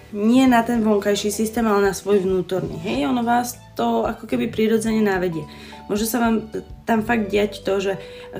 nie 0.09 0.49
na 0.49 0.65
ten 0.65 0.81
vonkajší 0.81 1.29
systém, 1.29 1.61
ale 1.69 1.91
na 1.91 1.93
svoj 1.93 2.25
vnútorný. 2.25 2.81
Hej, 2.81 3.13
ono 3.13 3.21
vás 3.21 3.61
to 3.79 4.03
ako 4.03 4.27
keby 4.27 4.51
prirodzene 4.51 4.99
návedie. 4.99 5.47
Môže 5.87 6.03
sa 6.03 6.19
vám 6.19 6.51
tam 6.83 6.99
fakt 7.07 7.31
diať 7.31 7.63
to, 7.63 7.79
že 7.79 7.93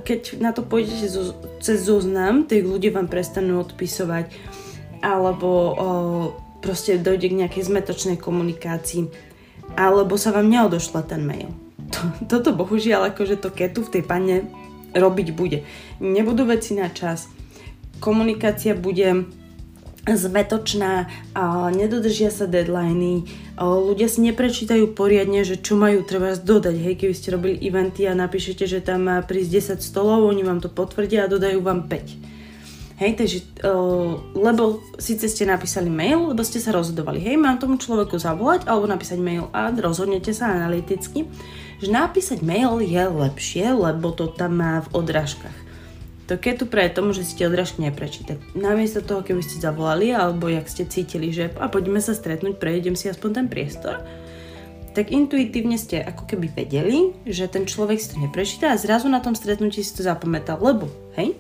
keď 0.04 0.44
na 0.44 0.52
to 0.52 0.68
pôjdete 0.68 1.08
zo, 1.08 1.32
cez 1.64 1.88
zoznam, 1.88 2.44
tak 2.44 2.68
ľudia 2.68 2.92
vám 2.92 3.08
prestanú 3.08 3.64
odpisovať 3.64 4.28
alebo 5.00 5.48
o, 5.48 5.64
proste 6.60 7.00
dojde 7.00 7.32
k 7.32 7.40
nejakej 7.40 7.72
zmetočnej 7.72 8.20
komunikácii 8.20 9.08
alebo 9.80 10.20
sa 10.20 10.36
vám 10.36 10.52
neodošla 10.52 11.08
ten 11.08 11.24
mail. 11.24 11.56
To, 11.90 12.02
toto 12.28 12.52
bohužiaľ 12.52 13.16
akože 13.16 13.40
to 13.40 13.50
ketu 13.50 13.88
v 13.88 13.94
tej 13.96 14.04
pane 14.04 14.36
robiť 14.92 15.28
bude. 15.32 15.64
Nebudú 16.04 16.46
veci 16.46 16.76
na 16.76 16.92
čas, 16.92 17.32
komunikácia 18.04 18.76
bude 18.76 19.39
zmetočná, 20.08 21.12
nedodržia 21.76 22.32
sa 22.32 22.48
deadliny, 22.48 23.28
ľudia 23.60 24.08
si 24.08 24.24
neprečítajú 24.24 24.96
poriadne, 24.96 25.44
že 25.44 25.60
čo 25.60 25.76
majú 25.76 26.08
treba 26.08 26.34
dodať. 26.36 26.76
Hej, 26.80 26.96
keby 27.04 27.14
ste 27.16 27.34
robili 27.36 27.56
eventy 27.60 28.08
a 28.08 28.16
napíšete, 28.16 28.64
že 28.64 28.80
tam 28.80 29.12
má 29.12 29.20
prísť 29.20 29.80
10 29.80 29.84
stolov, 29.84 30.30
oni 30.30 30.48
vám 30.48 30.64
to 30.64 30.72
potvrdia 30.72 31.28
a 31.28 31.32
dodajú 31.32 31.60
vám 31.60 31.92
5. 31.92 32.40
Hej, 33.00 33.16
takže, 33.16 33.40
uh, 33.64 34.20
lebo 34.36 34.84
síce 35.00 35.32
ste 35.32 35.48
napísali 35.48 35.88
mail, 35.88 36.36
lebo 36.36 36.44
ste 36.44 36.60
sa 36.60 36.76
rozhodovali, 36.76 37.24
hej, 37.24 37.40
mám 37.40 37.56
tomu 37.56 37.80
človeku 37.80 38.20
zavolať 38.20 38.68
alebo 38.68 38.92
napísať 38.92 39.24
mail 39.24 39.48
a 39.56 39.72
rozhodnete 39.72 40.36
sa 40.36 40.52
analyticky, 40.52 41.24
že 41.80 41.88
napísať 41.88 42.44
mail 42.44 42.84
je 42.84 43.00
lepšie, 43.00 43.72
lebo 43.72 44.12
to 44.12 44.28
tam 44.28 44.60
má 44.60 44.84
v 44.84 45.00
odrážkach 45.00 45.69
to 46.30 46.38
keď 46.38 46.62
tu 46.62 46.66
pre 46.70 46.86
tomu, 46.94 47.10
že 47.10 47.26
ste 47.26 47.50
odrážky 47.50 47.82
neprečítať. 47.82 48.54
Namiesto 48.54 49.02
toho, 49.02 49.26
keby 49.26 49.42
ste 49.42 49.58
zavolali, 49.58 50.14
alebo 50.14 50.46
jak 50.46 50.70
ste 50.70 50.86
cítili, 50.86 51.34
že 51.34 51.50
a 51.58 51.66
poďme 51.66 51.98
sa 51.98 52.14
stretnúť, 52.14 52.62
prejdem 52.62 52.94
si 52.94 53.10
aspoň 53.10 53.30
ten 53.34 53.48
priestor, 53.50 54.06
tak 54.94 55.10
intuitívne 55.10 55.82
ste 55.82 56.06
ako 56.06 56.30
keby 56.30 56.54
vedeli, 56.54 57.18
že 57.26 57.50
ten 57.50 57.66
človek 57.66 57.98
si 57.98 58.14
to 58.14 58.22
neprečíta 58.22 58.70
a 58.70 58.78
zrazu 58.78 59.10
na 59.10 59.26
tom 59.26 59.34
stretnutí 59.34 59.82
si 59.82 59.90
to 59.90 60.06
zapamätal, 60.06 60.62
lebo, 60.62 60.86
hej, 61.18 61.34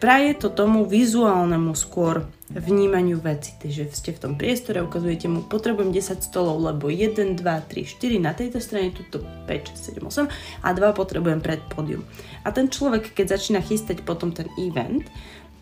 praje 0.00 0.32
to 0.40 0.48
tomu 0.48 0.88
vizuálnemu 0.88 1.76
skôr 1.76 2.24
vnímaniu 2.50 3.18
veci. 3.18 3.58
Takže 3.58 3.90
ste 3.90 4.14
v 4.14 4.22
tom 4.22 4.32
priestore, 4.38 4.78
ukazujete 4.78 5.26
mu, 5.26 5.42
potrebujem 5.42 5.90
10 5.90 6.22
stolov, 6.22 6.62
lebo 6.62 6.86
1, 6.86 7.34
2, 7.34 7.42
3, 7.42 7.98
4 7.98 8.22
na 8.22 8.32
tejto 8.32 8.62
strane, 8.62 8.94
tuto 8.94 9.26
5, 9.50 9.74
6, 9.74 9.98
7, 9.98 10.06
8 10.06 10.30
a 10.62 10.68
2 10.70 10.94
potrebujem 10.94 11.42
pred 11.42 11.58
pódium. 11.66 12.06
A 12.46 12.54
ten 12.54 12.70
človek, 12.70 13.10
keď 13.14 13.38
začína 13.38 13.60
chystať 13.66 14.06
potom 14.06 14.30
ten 14.30 14.46
event, 14.62 15.02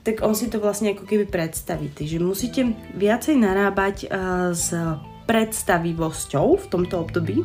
tak 0.05 0.21
on 0.21 0.37
si 0.37 0.53
to 0.53 0.61
vlastne 0.61 0.93
ako 0.93 1.09
keby 1.09 1.25
predstaví. 1.25 1.89
Takže 1.89 2.21
musíte 2.21 2.77
viacej 2.93 3.41
narábať 3.41 3.97
uh, 4.05 4.53
s 4.53 4.77
predstavivosťou 5.25 6.47
v 6.61 6.67
tomto 6.69 7.01
období, 7.01 7.41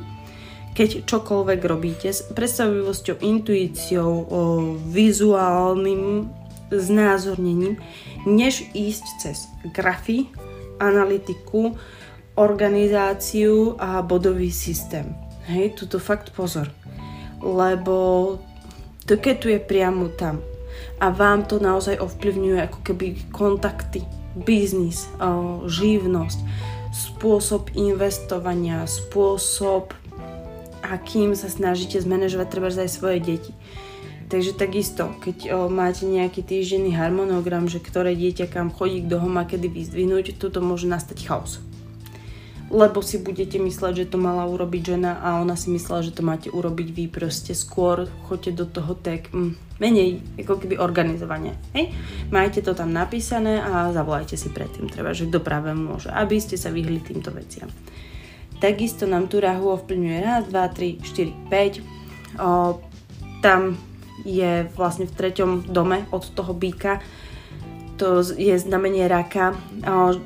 keď 0.76 1.08
čokoľvek 1.08 1.60
robíte, 1.64 2.12
s 2.12 2.28
predstavivosťou, 2.32 3.24
intuíciou, 3.24 4.12
vizuálnym 4.88 6.28
znázornením, 6.72 7.78
než 8.26 8.66
ísť 8.74 9.06
cez 9.20 9.38
grafy, 9.74 10.30
analytiku, 10.80 11.76
organizáciu 12.40 13.76
a 13.76 14.00
bodový 14.00 14.54
systém. 14.54 15.12
Hej, 15.50 15.76
tuto 15.76 16.00
fakt 16.00 16.32
pozor. 16.32 16.72
Lebo 17.42 18.38
to 19.04 19.18
keď 19.18 19.36
tu 19.42 19.48
je 19.50 19.60
priamo 19.60 20.14
tam 20.14 20.40
a 21.02 21.10
vám 21.10 21.50
to 21.50 21.58
naozaj 21.58 21.98
ovplyvňuje 21.98 22.60
ako 22.70 22.80
keby 22.86 23.06
kontakty, 23.34 24.06
biznis, 24.38 25.10
živnosť, 25.66 26.40
spôsob 26.94 27.74
investovania, 27.74 28.86
spôsob, 28.86 29.92
akým 30.86 31.34
sa 31.34 31.50
snažíte 31.50 32.00
zmanéžovať 32.00 32.48
treba 32.48 32.70
aj 32.70 32.90
svoje 32.92 33.18
deti. 33.20 33.52
Takže 34.30 34.54
takisto, 34.54 35.10
keď 35.26 35.38
o, 35.50 35.74
máte 35.74 36.06
nejaký 36.06 36.46
týždenný 36.46 36.94
harmonogram, 36.94 37.66
že 37.66 37.82
ktoré 37.82 38.14
dieťa 38.14 38.46
kam 38.46 38.70
chodí, 38.70 39.02
kto 39.02 39.18
ho 39.18 39.26
má 39.26 39.42
kedy 39.50 39.66
vyzdvihnúť, 39.66 40.38
toto 40.38 40.62
môže 40.62 40.86
nastať 40.86 41.26
chaos. 41.26 41.58
Lebo 42.70 43.02
si 43.02 43.18
budete 43.18 43.58
mysleť, 43.58 44.06
že 44.06 44.10
to 44.14 44.22
mala 44.22 44.46
urobiť 44.46 44.94
žena 44.94 45.18
a 45.18 45.42
ona 45.42 45.58
si 45.58 45.74
myslela, 45.74 46.06
že 46.06 46.14
to 46.14 46.22
máte 46.22 46.54
urobiť 46.54 46.88
vy 46.94 47.10
proste 47.10 47.58
skôr, 47.58 48.06
choďte 48.30 48.52
do 48.54 48.66
toho 48.70 48.94
tak 48.94 49.34
mm, 49.34 49.82
menej 49.82 50.22
ako 50.38 50.62
keby 50.62 50.78
organizovanie. 50.78 51.58
Hej? 51.74 51.90
Majte 52.30 52.62
to 52.62 52.78
tam 52.78 52.94
napísané 52.94 53.58
a 53.58 53.90
zavolajte 53.90 54.38
si 54.38 54.54
predtým, 54.54 54.94
treba, 54.94 55.10
že 55.18 55.26
kto 55.26 55.42
práve 55.42 55.74
môže, 55.74 56.14
aby 56.14 56.38
ste 56.38 56.54
sa 56.54 56.70
vyhli 56.70 57.02
týmto 57.02 57.34
veciam. 57.34 57.66
Takisto 58.62 59.10
nám 59.10 59.26
tu 59.26 59.42
rahu 59.42 59.74
ovplyvňuje 59.74 60.18
raz, 60.22 60.46
2, 60.46 60.54
3, 60.54 61.02
4, 61.02 61.50
5. 61.50 62.38
O, 62.38 62.78
tam 63.42 63.89
je 64.26 64.68
vlastne 64.76 65.06
v 65.08 65.16
treťom 65.16 65.70
dome 65.70 66.08
od 66.10 66.24
toho 66.34 66.56
býka. 66.56 67.04
To 68.00 68.24
je 68.24 68.56
znamenie 68.56 69.12
raka. 69.12 69.60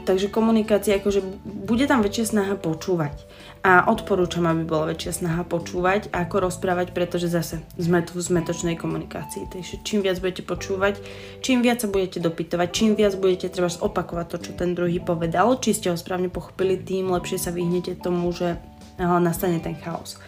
Takže 0.05 0.29
komunikácia, 0.29 1.01
akože 1.01 1.25
bude 1.41 1.89
tam 1.89 2.05
väčšia 2.05 2.37
snaha 2.37 2.53
počúvať. 2.53 3.17
A 3.63 3.87
odporúčam, 3.89 4.45
aby 4.45 4.61
bola 4.61 4.91
väčšia 4.93 5.23
snaha 5.23 5.41
počúvať, 5.47 6.11
ako 6.11 6.51
rozprávať, 6.51 6.91
pretože 6.93 7.31
zase 7.31 7.63
sme 7.79 8.03
tu 8.05 8.19
v 8.19 8.27
zmetočnej 8.27 8.77
komunikácii. 8.77 9.49
Takže 9.49 9.81
čím 9.81 10.03
viac 10.03 10.19
budete 10.21 10.43
počúvať, 10.45 10.99
čím 11.41 11.63
viac 11.65 11.81
sa 11.81 11.89
budete 11.89 12.19
dopytovať, 12.21 12.67
čím 12.75 12.93
viac 12.93 13.17
budete 13.17 13.49
treba 13.49 13.71
opakovať 13.71 14.25
to, 14.29 14.37
čo 14.37 14.51
ten 14.53 14.75
druhý 14.75 14.99
povedal, 14.99 15.57
či 15.57 15.73
ste 15.73 15.89
ho 15.89 15.97
správne 15.97 16.27
pochopili, 16.27 16.77
tým 16.77 17.09
lepšie 17.09 17.39
sa 17.39 17.55
vyhnete 17.55 17.97
tomu, 17.97 18.29
že 18.35 18.59
nastane 18.99 19.57
ten 19.63 19.73
chaos. 19.79 20.21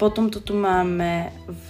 Potom 0.00 0.32
to 0.32 0.40
tu 0.40 0.56
máme 0.56 1.36
v 1.46 1.68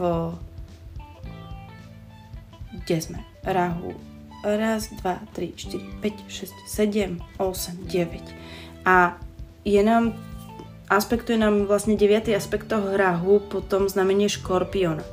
kde 2.85 2.97
sme? 3.01 3.19
Rahu. 3.45 3.93
Raz, 4.41 4.89
dva, 5.01 5.21
tri, 5.37 5.53
štyri, 5.53 5.85
5, 6.01 6.25
6, 6.33 6.65
7, 6.65 7.21
8, 7.37 7.85
9. 7.85 8.89
A 8.89 9.21
je 9.69 9.81
nám, 9.85 10.17
aspektuje 10.89 11.37
nám 11.37 11.69
vlastne 11.69 11.93
9. 11.93 12.33
aspekt 12.33 12.73
toho 12.73 12.97
rahu, 12.97 13.45
potom 13.53 13.85
znamenie 13.85 14.33
škorpiona. 14.33 15.05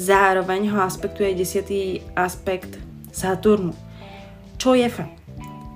Zároveň 0.00 0.72
ho 0.72 0.80
aspektuje 0.80 1.36
10. 1.36 2.16
aspekt 2.16 2.80
Saturnu. 3.12 3.76
Čo 4.56 4.72
je 4.72 4.88
fajn? 4.88 5.20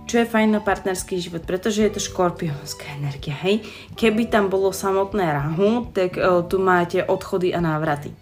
Čo 0.07 0.23
je 0.23 0.31
fajn 0.33 0.49
na 0.57 0.63
partnerský 0.65 1.21
život? 1.21 1.45
Pretože 1.45 1.85
je 1.85 1.93
to 1.93 2.01
škorpionská 2.01 2.97
energia, 2.97 3.37
hej? 3.45 3.61
Keby 3.93 4.31
tam 4.33 4.49
bolo 4.49 4.73
samotné 4.73 5.35
rahu, 5.37 5.91
tak 5.93 6.17
o, 6.17 6.47
tu 6.47 6.63
máte 6.63 7.05
odchody 7.05 7.53
a 7.53 7.61
návraty 7.61 8.15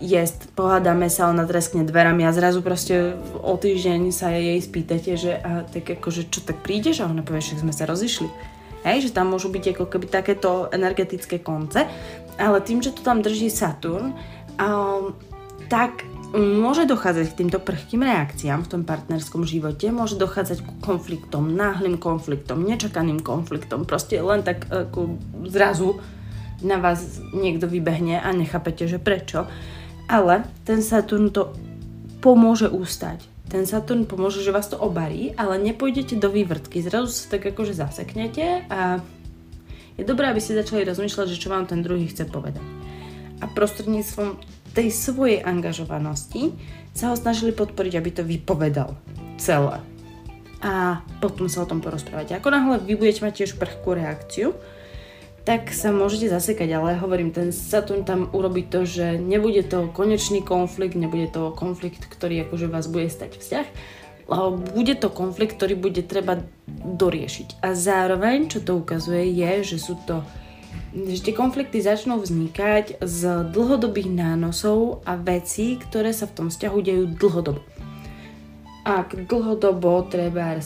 jest, 0.00 0.52
pohádame 0.52 1.08
sa, 1.08 1.32
ona 1.32 1.48
treskne 1.48 1.88
dverami 1.88 2.28
a 2.28 2.36
zrazu 2.36 2.60
proste 2.60 3.16
o 3.40 3.56
týždeň 3.56 4.12
sa 4.12 4.28
jej 4.32 4.60
spýtate, 4.60 5.16
že 5.16 5.32
a, 5.40 5.64
tak 5.64 5.96
akože 5.96 6.28
čo, 6.28 6.44
tak 6.44 6.60
prídeš? 6.60 7.00
A 7.00 7.08
ona 7.08 7.24
povie, 7.24 7.40
že 7.40 7.60
sme 7.60 7.72
sa 7.72 7.88
rozišli. 7.88 8.28
Hej, 8.86 9.10
že 9.10 9.14
tam 9.16 9.34
môžu 9.34 9.50
byť 9.50 9.74
ako 9.74 9.84
keby 9.90 10.06
takéto 10.06 10.70
energetické 10.70 11.42
konce, 11.42 11.88
ale 12.38 12.62
tým, 12.62 12.84
že 12.84 12.94
to 12.94 13.02
tam 13.02 13.18
drží 13.24 13.50
Saturn, 13.50 14.14
um, 14.60 15.16
tak 15.66 16.06
môže 16.36 16.86
dochádzať 16.86 17.32
k 17.32 17.38
týmto 17.42 17.58
prchkým 17.58 18.02
reakciám 18.04 18.62
v 18.62 18.70
tom 18.70 18.82
partnerskom 18.84 19.48
živote, 19.48 19.88
môže 19.90 20.20
dochádzať 20.20 20.58
k 20.62 20.68
konfliktom, 20.84 21.54
náhlým 21.54 21.96
konfliktom, 21.96 22.62
nečakaným 22.62 23.24
konfliktom, 23.24 23.88
proste 23.88 24.20
len 24.20 24.44
tak 24.44 24.68
ako 24.68 25.16
zrazu 25.48 25.98
na 26.62 26.80
vás 26.80 27.20
niekto 27.36 27.68
vybehne 27.68 28.20
a 28.20 28.28
nechápete, 28.32 28.88
že 28.88 29.00
prečo. 29.00 29.48
Ale 30.06 30.46
ten 30.62 30.82
Saturn 30.82 31.34
to 31.34 31.54
pomôže 32.22 32.70
ústať. 32.70 33.26
Ten 33.46 33.62
Saturn 33.62 34.06
pomôže, 34.10 34.42
že 34.42 34.50
vás 34.50 34.66
to 34.66 34.78
obarí, 34.78 35.30
ale 35.38 35.58
nepôjdete 35.62 36.18
do 36.18 36.30
vývrtky. 36.30 36.82
Zrazu 36.82 37.14
sa 37.14 37.38
tak 37.38 37.46
akože 37.54 37.78
zaseknete 37.78 38.66
a 38.66 38.98
je 39.96 40.04
dobré, 40.04 40.28
aby 40.28 40.42
ste 40.42 40.58
začali 40.58 40.82
rozmýšľať, 40.84 41.26
že 41.30 41.40
čo 41.40 41.48
vám 41.48 41.64
ten 41.70 41.80
druhý 41.80 42.10
chce 42.10 42.26
povedať. 42.26 42.62
A 43.40 43.46
prostredníctvom 43.46 44.36
tej 44.76 44.92
svojej 44.92 45.40
angažovanosti 45.40 46.52
sa 46.92 47.12
ho 47.12 47.16
snažili 47.16 47.54
podporiť, 47.54 47.92
aby 47.96 48.10
to 48.12 48.22
vypovedal 48.26 48.92
celé. 49.40 49.80
A 50.60 51.04
potom 51.20 51.48
sa 51.48 51.64
o 51.64 51.68
tom 51.68 51.80
porozprávať. 51.80 52.36
Ako 52.36 52.52
náhle 52.52 52.82
vy 52.84 52.96
budete 52.96 53.24
mať 53.24 53.44
tiež 53.44 53.56
prchkú 53.56 53.96
reakciu, 53.96 54.52
tak 55.46 55.70
sa 55.70 55.94
môžete 55.94 56.26
zasekať, 56.26 56.74
ale 56.74 56.98
hovorím, 56.98 57.30
ten 57.30 57.54
Saturn 57.54 58.02
tam 58.02 58.26
urobí 58.34 58.66
to, 58.66 58.82
že 58.82 59.14
nebude 59.14 59.62
to 59.62 59.94
konečný 59.94 60.42
konflikt, 60.42 60.98
nebude 60.98 61.30
to 61.30 61.54
konflikt, 61.54 62.02
ktorý 62.10 62.50
akože 62.50 62.66
vás 62.66 62.90
bude 62.90 63.06
stať 63.06 63.38
vzťah, 63.38 63.66
ale 64.26 64.48
bude 64.74 64.98
to 64.98 65.06
konflikt, 65.06 65.54
ktorý 65.54 65.78
bude 65.78 66.02
treba 66.02 66.42
doriešiť. 66.66 67.62
A 67.62 67.78
zároveň, 67.78 68.50
čo 68.50 68.58
to 68.58 68.74
ukazuje, 68.74 69.30
je, 69.30 69.62
že 69.62 69.78
sú 69.78 69.94
to 70.02 70.26
že 70.96 71.28
tie 71.28 71.34
konflikty 71.36 71.76
začnú 71.84 72.24
vznikať 72.24 73.04
z 73.04 73.20
dlhodobých 73.52 74.08
nánosov 74.08 75.04
a 75.04 75.20
vecí, 75.20 75.76
ktoré 75.76 76.16
sa 76.16 76.24
v 76.24 76.36
tom 76.36 76.46
vzťahu 76.48 76.78
dejú 76.80 77.04
dlhodobo. 77.20 77.60
Ak 78.86 79.12
dlhodobo 79.12 80.08
treba 80.08 80.56
e, 80.56 80.60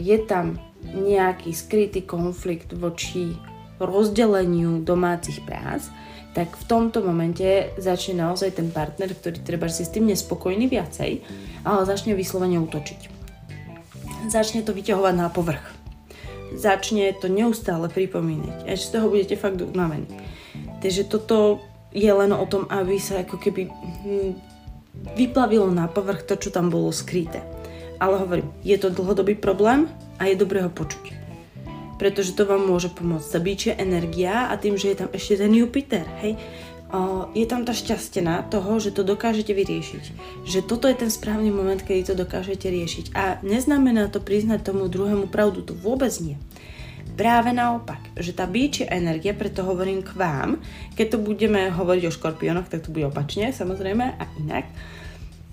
je 0.00 0.18
tam 0.24 0.56
nejaký 0.80 1.52
skrytý 1.52 2.08
konflikt 2.08 2.72
voči 2.72 3.36
rozdeleniu 3.80 4.84
domácich 4.84 5.40
prác, 5.48 5.88
tak 6.30 6.54
v 6.54 6.64
tomto 6.68 7.02
momente 7.02 7.74
začne 7.80 8.22
naozaj 8.22 8.54
ten 8.54 8.70
partner, 8.70 9.10
ktorý 9.10 9.42
treba 9.42 9.66
si 9.66 9.82
s 9.82 9.90
tým 9.90 10.06
nespokojný 10.06 10.70
viacej, 10.70 11.26
ale 11.66 11.88
začne 11.88 12.14
vyslovene 12.14 12.62
útočiť. 12.62 13.18
Začne 14.30 14.62
to 14.62 14.70
vyťahovať 14.70 15.14
na 15.16 15.26
povrch. 15.32 15.64
Začne 16.54 17.10
to 17.18 17.26
neustále 17.26 17.90
pripomínať, 17.90 18.68
až 18.68 18.78
z 18.78 18.90
toho 18.94 19.10
budete 19.10 19.34
fakt 19.34 19.58
unavení. 19.58 20.06
Takže 20.82 21.08
toto 21.10 21.62
je 21.90 22.10
len 22.10 22.30
o 22.30 22.46
tom, 22.46 22.70
aby 22.70 22.98
sa 23.02 23.26
ako 23.26 23.38
keby 23.38 23.66
hm, 23.66 24.32
vyplavilo 25.18 25.66
na 25.70 25.90
povrch 25.90 26.26
to, 26.26 26.38
čo 26.38 26.54
tam 26.54 26.70
bolo 26.70 26.94
skryté. 26.94 27.42
Ale 27.98 28.22
hovorím, 28.22 28.50
je 28.62 28.78
to 28.78 28.94
dlhodobý 28.94 29.34
problém 29.34 29.90
a 30.18 30.30
je 30.30 30.38
dobré 30.38 30.62
ho 30.62 30.70
počuť 30.70 31.19
pretože 32.00 32.32
to 32.32 32.48
vám 32.48 32.64
môže 32.64 32.88
pomôcť. 32.88 33.28
Tá 33.28 33.38
byčia 33.44 33.72
energia 33.76 34.48
a 34.48 34.56
tým, 34.56 34.80
že 34.80 34.96
je 34.96 35.04
tam 35.04 35.12
ešte 35.12 35.44
ten 35.44 35.52
Jupiter, 35.52 36.08
hej, 36.24 36.40
je 37.36 37.46
tam 37.46 37.62
tá 37.62 37.70
šťastená 37.70 38.50
toho, 38.50 38.82
že 38.82 38.90
to 38.90 39.06
dokážete 39.06 39.54
vyriešiť. 39.54 40.04
Že 40.42 40.60
toto 40.66 40.90
je 40.90 40.96
ten 40.98 41.12
správny 41.12 41.54
moment, 41.54 41.78
kedy 41.78 42.10
to 42.10 42.14
dokážete 42.18 42.66
riešiť. 42.66 43.14
A 43.14 43.38
neznamená 43.46 44.10
to 44.10 44.18
priznať 44.18 44.66
tomu 44.66 44.90
druhému 44.90 45.30
pravdu, 45.30 45.62
to 45.62 45.76
vôbec 45.76 46.10
nie. 46.18 46.34
Práve 47.14 47.52
naopak, 47.52 48.00
že 48.16 48.32
tá 48.34 48.48
bíčia 48.48 48.90
energia, 48.90 49.36
preto 49.36 49.62
hovorím 49.62 50.00
k 50.00 50.16
vám, 50.16 50.58
keď 50.96 51.06
to 51.14 51.18
budeme 51.20 51.68
hovoriť 51.68 52.08
o 52.08 52.14
škorpiónoch, 52.16 52.66
tak 52.66 52.88
to 52.88 52.90
bude 52.90 53.06
opačne, 53.06 53.52
samozrejme, 53.52 54.16
a 54.16 54.24
inak. 54.40 54.66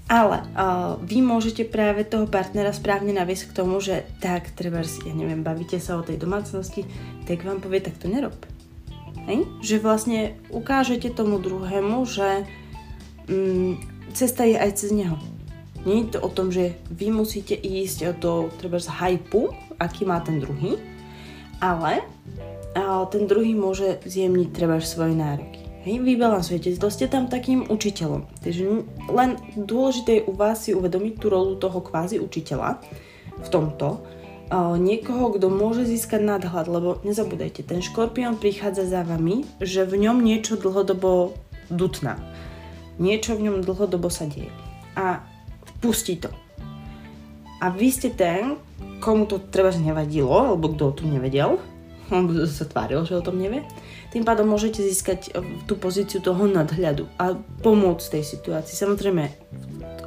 Uh, 0.07 0.17
ale 0.17 0.39
uh, 0.55 0.95
vy 1.03 1.19
môžete 1.19 1.67
práve 1.67 2.07
toho 2.07 2.31
partnera 2.31 2.71
správne 2.71 3.11
naviesť 3.11 3.51
k 3.51 3.57
tomu, 3.59 3.83
že 3.83 4.07
tak, 4.23 4.55
treba 4.55 4.79
ja 4.79 5.11
neviem, 5.11 5.43
bavíte 5.43 5.83
sa 5.83 5.99
o 5.99 6.05
tej 6.07 6.15
domácnosti, 6.15 6.87
tak 7.27 7.43
vám 7.43 7.59
povie, 7.59 7.83
tak 7.83 7.99
to 7.99 8.07
nerob. 8.07 8.39
Hej? 9.27 9.43
Že 9.59 9.83
vlastne 9.83 10.19
ukážete 10.47 11.11
tomu 11.11 11.43
druhému, 11.43 12.07
že 12.07 12.47
mm, 13.27 13.71
cesta 14.15 14.47
je 14.47 14.55
aj 14.55 14.71
cez 14.79 14.95
neho. 14.95 15.19
Nie 15.83 16.07
je 16.07 16.15
to 16.15 16.19
o 16.23 16.31
tom, 16.31 16.55
že 16.55 16.79
vy 16.87 17.11
musíte 17.11 17.55
ísť 17.59 18.15
do 18.23 18.47
treba 18.55 18.79
z 18.79 18.87
hypu, 18.87 19.51
aký 19.75 20.07
má 20.07 20.23
ten 20.23 20.39
druhý, 20.39 20.79
ale 21.59 22.03
ten 23.11 23.23
druhý 23.25 23.55
môže 23.55 23.99
zjemniť 24.03 24.49
treba 24.51 24.79
svoje 24.83 25.15
nároky. 25.15 25.66
Hej, 25.85 26.01
vybalansujete, 26.01 26.73
to 26.81 26.89
ste 26.89 27.05
tam 27.05 27.29
takým 27.29 27.69
učiteľom. 27.69 28.25
Takže 28.41 28.63
len 29.13 29.37
dôležité 29.53 30.21
je 30.21 30.27
u 30.27 30.33
vás 30.33 30.65
si 30.65 30.73
uvedomiť 30.73 31.13
tú 31.21 31.29
rolu 31.29 31.53
toho 31.61 31.77
kvázi 31.83 32.17
učiteľa 32.17 32.81
v 33.37 33.47
tomto. 33.53 34.01
Niekoho, 34.79 35.35
kto 35.35 35.51
môže 35.51 35.83
získať 35.83 36.23
nadhľad, 36.23 36.65
lebo 36.71 36.89
nezabudajte, 37.03 37.67
ten 37.67 37.83
škorpión 37.83 38.39
prichádza 38.39 38.87
za 38.87 39.03
vami, 39.03 39.43
že 39.59 39.83
v 39.83 40.07
ňom 40.07 40.23
niečo 40.23 40.55
dlhodobo 40.55 41.35
dutná. 41.67 42.15
Niečo 42.97 43.37
v 43.37 43.51
ňom 43.51 43.61
dlhodobo 43.61 44.07
sa 44.07 44.25
deje. 44.25 44.49
A 44.95 45.21
pustí 45.83 46.17
to. 46.17 46.31
A 47.61 47.69
vy 47.69 47.91
ste 47.91 48.15
ten, 48.15 48.57
komu 49.03 49.27
to 49.29 49.43
treba 49.51 49.69
nevadilo, 49.75 50.33
alebo 50.33 50.73
kto 50.73 50.95
tu 50.95 51.03
nevedel, 51.05 51.59
on 52.15 52.31
sa 52.47 52.65
tváril, 52.65 53.03
že 53.03 53.19
o 53.19 53.25
tom 53.25 53.37
nevie, 53.37 53.67
tým 54.11 54.23
pádom 54.23 54.47
môžete 54.47 54.79
získať 54.83 55.31
eh, 55.31 55.43
tú 55.67 55.75
pozíciu 55.75 56.23
toho 56.23 56.47
nadhľadu 56.47 57.07
a 57.19 57.35
pomôcť 57.61 58.19
tej 58.19 58.23
situácii. 58.23 58.75
Samozrejme, 58.75 59.23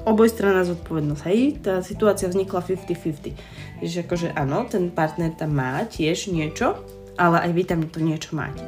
obojstranná 0.09 0.65
zodpovednosť, 0.65 1.23
hej, 1.29 1.41
tá 1.61 1.85
situácia 1.85 2.29
vznikla 2.29 2.65
50-50. 2.65 3.81
Takže 3.81 3.99
akože 4.05 4.29
áno, 4.37 4.69
ten 4.69 4.93
partner 4.93 5.33
tam 5.33 5.57
má 5.57 5.85
tiež 5.85 6.33
niečo, 6.33 6.77
ale 7.17 7.45
aj 7.45 7.51
vy 7.53 7.63
tam 7.69 7.81
to 7.89 8.01
niečo 8.01 8.33
máte. 8.37 8.61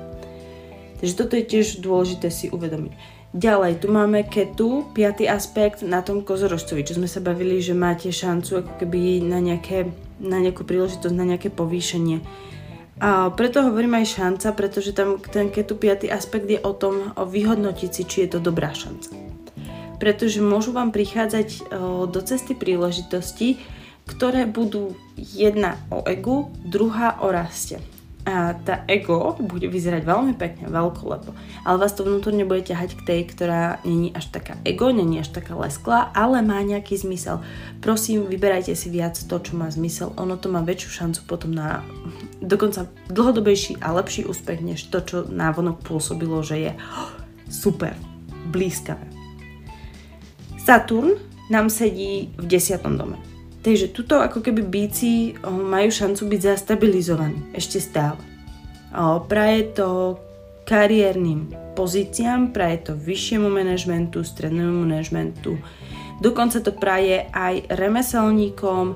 Takže 1.01 1.15
toto 1.19 1.35
je 1.35 1.45
tiež 1.45 1.83
dôležité 1.83 2.31
si 2.31 2.47
uvedomiť. 2.53 3.23
Ďalej, 3.33 3.81
tu 3.81 3.89
máme 3.89 4.29
ketu, 4.29 4.93
piatý 4.93 5.25
aspekt 5.25 5.81
na 5.81 6.05
tom 6.05 6.21
kozorožcovi, 6.21 6.85
čo 6.85 7.01
sme 7.01 7.09
sa 7.09 7.25
bavili, 7.25 7.65
že 7.65 7.73
máte 7.73 8.13
šancu 8.13 8.61
ako 8.61 8.73
keby 8.77 9.25
na, 9.25 9.41
nejaké, 9.41 9.89
na 10.21 10.37
nejakú 10.37 10.69
príležitosť, 10.69 11.17
na 11.17 11.25
nejaké 11.25 11.49
povýšenie 11.49 12.21
a 13.03 13.35
preto 13.35 13.67
hovorím 13.67 13.99
aj 13.99 14.15
šanca, 14.15 14.55
pretože 14.55 14.95
tam 14.95 15.19
ten 15.19 15.51
ketu 15.51 15.75
piatý 15.75 16.07
aspekt 16.07 16.47
je 16.47 16.63
o 16.63 16.71
tom 16.71 17.11
o 17.19 17.27
vyhodnotiť 17.27 17.91
si, 17.91 18.03
či 18.07 18.17
je 18.25 18.39
to 18.39 18.39
dobrá 18.39 18.71
šanca. 18.71 19.11
Pretože 19.99 20.39
môžu 20.39 20.71
vám 20.71 20.95
prichádzať 20.95 21.67
do 22.07 22.21
cesty 22.23 22.55
príležitosti, 22.55 23.59
ktoré 24.07 24.47
budú 24.47 24.95
jedna 25.19 25.83
o 25.91 26.07
egu, 26.07 26.55
druhá 26.63 27.19
o 27.23 27.35
raste 27.35 27.83
a 28.23 28.55
tá 28.55 28.87
ego 28.87 29.35
bude 29.43 29.67
vyzerať 29.67 30.07
veľmi 30.07 30.35
pekne, 30.39 30.71
lepo. 30.71 31.35
ale 31.67 31.77
vás 31.79 31.91
to 31.91 32.07
vnútorne 32.07 32.47
bude 32.47 32.63
ťahať 32.63 33.03
k 33.03 33.07
tej, 33.07 33.21
ktorá 33.35 33.83
není 33.83 34.15
až 34.15 34.31
taká 34.31 34.55
ego, 34.63 34.95
není 34.95 35.19
až 35.19 35.35
taká 35.35 35.59
lesklá, 35.59 36.15
ale 36.15 36.39
má 36.39 36.63
nejaký 36.63 37.03
zmysel. 37.03 37.43
Prosím, 37.83 38.31
vyberajte 38.31 38.79
si 38.79 38.95
viac 38.95 39.19
to, 39.19 39.37
čo 39.43 39.59
má 39.59 39.67
zmysel, 39.75 40.15
ono 40.15 40.39
to 40.39 40.47
má 40.47 40.63
väčšiu 40.63 40.91
šancu 41.03 41.21
potom 41.27 41.51
na 41.51 41.83
dokonca 42.43 42.91
dlhodobejší 43.07 43.79
a 43.79 43.95
lepší 43.95 44.27
úspech, 44.27 44.61
než 44.61 44.91
to, 44.91 44.99
čo 45.01 45.17
návonok 45.31 45.87
pôsobilo, 45.87 46.43
že 46.43 46.59
je 46.59 46.73
super, 47.47 47.95
blízkavé. 48.51 49.07
Saturn 50.59 51.17
nám 51.51 51.71
sedí 51.71 52.35
v 52.39 52.45
desiatom 52.47 52.99
dome. 52.99 53.19
Takže 53.63 53.95
tuto 53.95 54.19
ako 54.19 54.43
keby 54.43 54.67
bíci 54.67 55.39
majú 55.47 55.87
šancu 55.87 56.27
byť 56.27 56.41
zastabilizovaní 56.43 57.55
ešte 57.55 57.79
stále. 57.79 58.19
Praje 59.31 59.79
to 59.79 60.19
kariérnym 60.67 61.51
pozíciám, 61.79 62.51
praje 62.51 62.91
to 62.91 62.93
vyššiemu 62.99 63.47
manažmentu, 63.51 64.27
strednému 64.27 64.83
manažmentu, 64.87 65.59
dokonca 66.23 66.63
to 66.63 66.71
praje 66.71 67.27
aj 67.35 67.67
remeselníkom, 67.75 68.95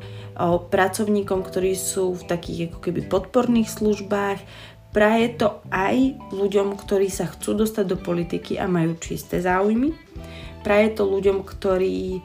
pracovníkom, 0.71 1.43
ktorí 1.43 1.75
sú 1.75 2.15
v 2.15 2.23
takých 2.31 2.71
ako 2.71 2.79
keby 2.79 3.01
podporných 3.11 3.67
službách, 3.67 4.39
praje 4.95 5.35
to 5.37 5.59
aj 5.75 6.15
ľuďom, 6.31 6.79
ktorí 6.79 7.11
sa 7.11 7.27
chcú 7.29 7.67
dostať 7.67 7.85
do 7.85 7.99
politiky 7.99 8.57
a 8.57 8.71
majú 8.71 8.95
čisté 8.97 9.43
záujmy, 9.43 9.93
praje 10.63 10.95
to 10.95 11.05
ľuďom, 11.05 11.43
ktorí 11.43 12.23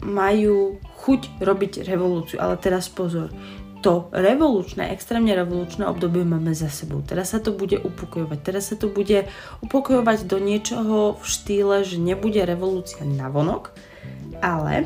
majú 0.00 0.80
chuť 0.80 1.20
robiť 1.44 1.72
revolúciu. 1.84 2.40
Ale 2.40 2.56
teraz 2.56 2.88
pozor, 2.88 3.28
to 3.80 4.12
revolučné, 4.12 4.92
extrémne 4.92 5.32
revolučné 5.32 5.88
obdobie 5.88 6.22
máme 6.22 6.52
za 6.52 6.68
sebou. 6.68 7.00
Teraz 7.00 7.32
sa 7.32 7.40
to 7.40 7.56
bude 7.56 7.80
upokojovať. 7.80 8.38
Teraz 8.44 8.72
sa 8.72 8.76
to 8.76 8.92
bude 8.92 9.26
upokojovať 9.64 10.28
do 10.28 10.36
niečoho 10.36 11.16
v 11.16 11.24
štýle, 11.24 11.82
že 11.82 11.96
nebude 11.96 12.44
revolúcia 12.44 13.02
navonok, 13.02 13.72
ale 14.44 14.84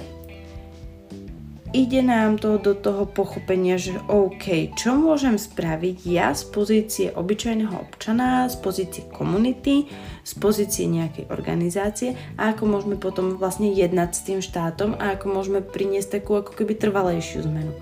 ide 1.74 2.06
nám 2.06 2.38
to 2.38 2.62
do 2.62 2.70
toho 2.78 3.02
pochopenia, 3.02 3.74
že 3.74 3.98
OK, 4.06 4.78
čo 4.78 4.94
môžem 4.94 5.34
spraviť 5.34 6.06
ja 6.06 6.30
z 6.30 6.46
pozície 6.54 7.06
obyčajného 7.10 7.74
občana, 7.74 8.46
z 8.46 8.56
pozície 8.62 9.02
komunity, 9.10 9.90
z 10.22 10.32
pozície 10.38 10.86
nejakej 10.86 11.26
organizácie 11.34 12.14
a 12.38 12.54
ako 12.54 12.62
môžeme 12.70 12.94
potom 12.94 13.34
vlastne 13.34 13.74
jednať 13.74 14.10
s 14.14 14.22
tým 14.22 14.38
štátom 14.38 14.94
a 14.94 15.18
ako 15.18 15.26
môžeme 15.34 15.60
priniesť 15.60 16.22
takú 16.22 16.38
ako 16.38 16.54
keby 16.54 16.78
trvalejšiu 16.78 17.42
zmenu. 17.50 17.74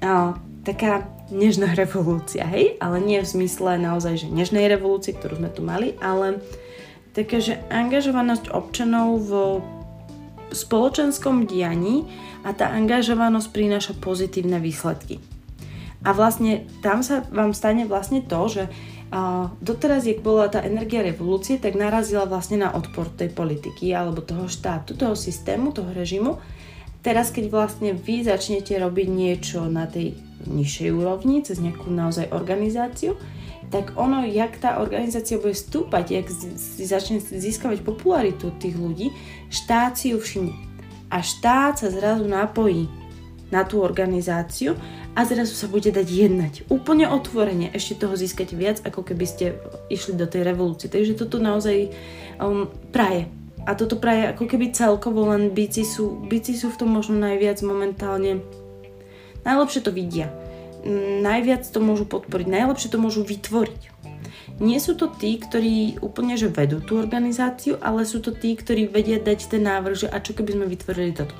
A, 0.00 0.36
taká 0.64 1.08
nežná 1.30 1.72
revolúcia, 1.72 2.44
hej? 2.44 2.76
Ale 2.82 3.00
nie 3.00 3.22
v 3.22 3.30
zmysle 3.30 3.78
naozaj, 3.78 4.26
že 4.26 4.28
nežnej 4.28 4.66
revolúcie, 4.66 5.14
ktorú 5.14 5.38
sme 5.40 5.50
tu 5.52 5.62
mali, 5.62 5.94
ale 6.02 6.42
taká, 7.14 7.38
že 7.38 7.62
angažovanosť 7.70 8.50
občanov 8.50 9.08
v 9.24 9.30
spoločenskom 10.50 11.46
dianí 11.46 12.10
a 12.42 12.50
tá 12.50 12.74
angažovanosť 12.74 13.48
prináša 13.54 13.92
pozitívne 13.98 14.58
výsledky. 14.58 15.22
A 16.00 16.16
vlastne 16.16 16.64
tam 16.80 17.04
sa 17.04 17.22
vám 17.28 17.52
stane 17.52 17.84
vlastne 17.84 18.24
to, 18.24 18.40
že 18.48 18.64
a 19.10 19.50
doteraz, 19.58 20.06
jak 20.06 20.22
bola 20.22 20.46
tá 20.46 20.62
energia 20.62 21.02
revolúcie, 21.02 21.58
tak 21.58 21.74
narazila 21.74 22.30
vlastne 22.30 22.62
na 22.62 22.70
odpor 22.70 23.10
tej 23.10 23.34
politiky 23.34 23.90
alebo 23.90 24.22
toho 24.22 24.46
štátu, 24.46 24.94
toho 24.94 25.18
systému, 25.18 25.74
toho 25.74 25.90
režimu. 25.90 26.38
Teraz, 27.00 27.32
keď 27.32 27.48
vlastne 27.48 27.96
vy 27.96 28.28
začnete 28.28 28.76
robiť 28.76 29.08
niečo 29.08 29.64
na 29.68 29.88
tej 29.88 30.16
nižšej 30.44 30.90
úrovni, 30.92 31.40
cez 31.40 31.60
nejakú 31.60 31.88
naozaj 31.88 32.32
organizáciu, 32.32 33.16
tak 33.70 33.94
ono, 33.94 34.26
jak 34.26 34.58
tá 34.58 34.82
organizácia 34.82 35.38
bude 35.38 35.54
stúpať, 35.54 36.04
jak 36.10 36.26
si 36.58 36.84
začne 36.84 37.22
získavať 37.22 37.86
popularitu 37.86 38.50
tých 38.58 38.74
ľudí, 38.74 39.14
štát 39.48 39.94
si 39.94 40.12
ju 40.12 40.18
všimne 40.18 40.70
a 41.10 41.22
štát 41.22 41.82
sa 41.82 41.88
zrazu 41.90 42.26
napojí 42.26 42.90
na 43.50 43.66
tú 43.66 43.82
organizáciu 43.82 44.78
a 45.14 45.26
zrazu 45.26 45.58
sa 45.58 45.66
bude 45.66 45.90
dať 45.90 46.06
jednať. 46.06 46.54
Úplne 46.70 47.10
otvorene, 47.10 47.66
ešte 47.74 48.06
toho 48.06 48.14
získať 48.14 48.54
viac, 48.54 48.78
ako 48.86 49.02
keby 49.02 49.26
ste 49.26 49.58
išli 49.90 50.14
do 50.14 50.30
tej 50.30 50.46
revolúcie. 50.46 50.86
Takže 50.86 51.18
toto 51.18 51.42
naozaj 51.42 51.90
um, 52.38 52.70
praje. 52.94 53.26
A 53.68 53.76
toto 53.76 54.00
praje 54.00 54.32
ako 54.32 54.44
keby 54.48 54.72
celkovo, 54.72 55.28
len 55.30 55.52
bici 55.52 55.84
sú, 55.84 56.16
bici 56.26 56.56
sú 56.56 56.72
v 56.72 56.78
tom 56.80 56.90
možno 56.92 57.20
najviac 57.20 57.60
momentálne. 57.60 58.40
Najlepšie 59.44 59.80
to 59.84 59.92
vidia. 59.92 60.32
Najviac 61.20 61.68
to 61.68 61.78
môžu 61.80 62.08
podporiť, 62.08 62.46
najlepšie 62.48 62.88
to 62.88 62.96
môžu 62.96 63.20
vytvoriť 63.20 64.00
nie 64.60 64.76
sú 64.76 64.92
to 64.94 65.08
tí, 65.08 65.40
ktorí 65.40 65.98
úplne 66.04 66.36
že 66.36 66.52
vedú 66.52 66.84
tú 66.84 67.00
organizáciu, 67.00 67.80
ale 67.80 68.04
sú 68.04 68.20
to 68.20 68.36
tí, 68.36 68.52
ktorí 68.52 68.92
vedia 68.92 69.16
dať 69.16 69.56
ten 69.56 69.64
návrh, 69.64 70.06
že 70.06 70.08
a 70.12 70.20
čo 70.20 70.36
keby 70.36 70.52
sme 70.52 70.66
vytvorili 70.68 71.16
toto. 71.16 71.32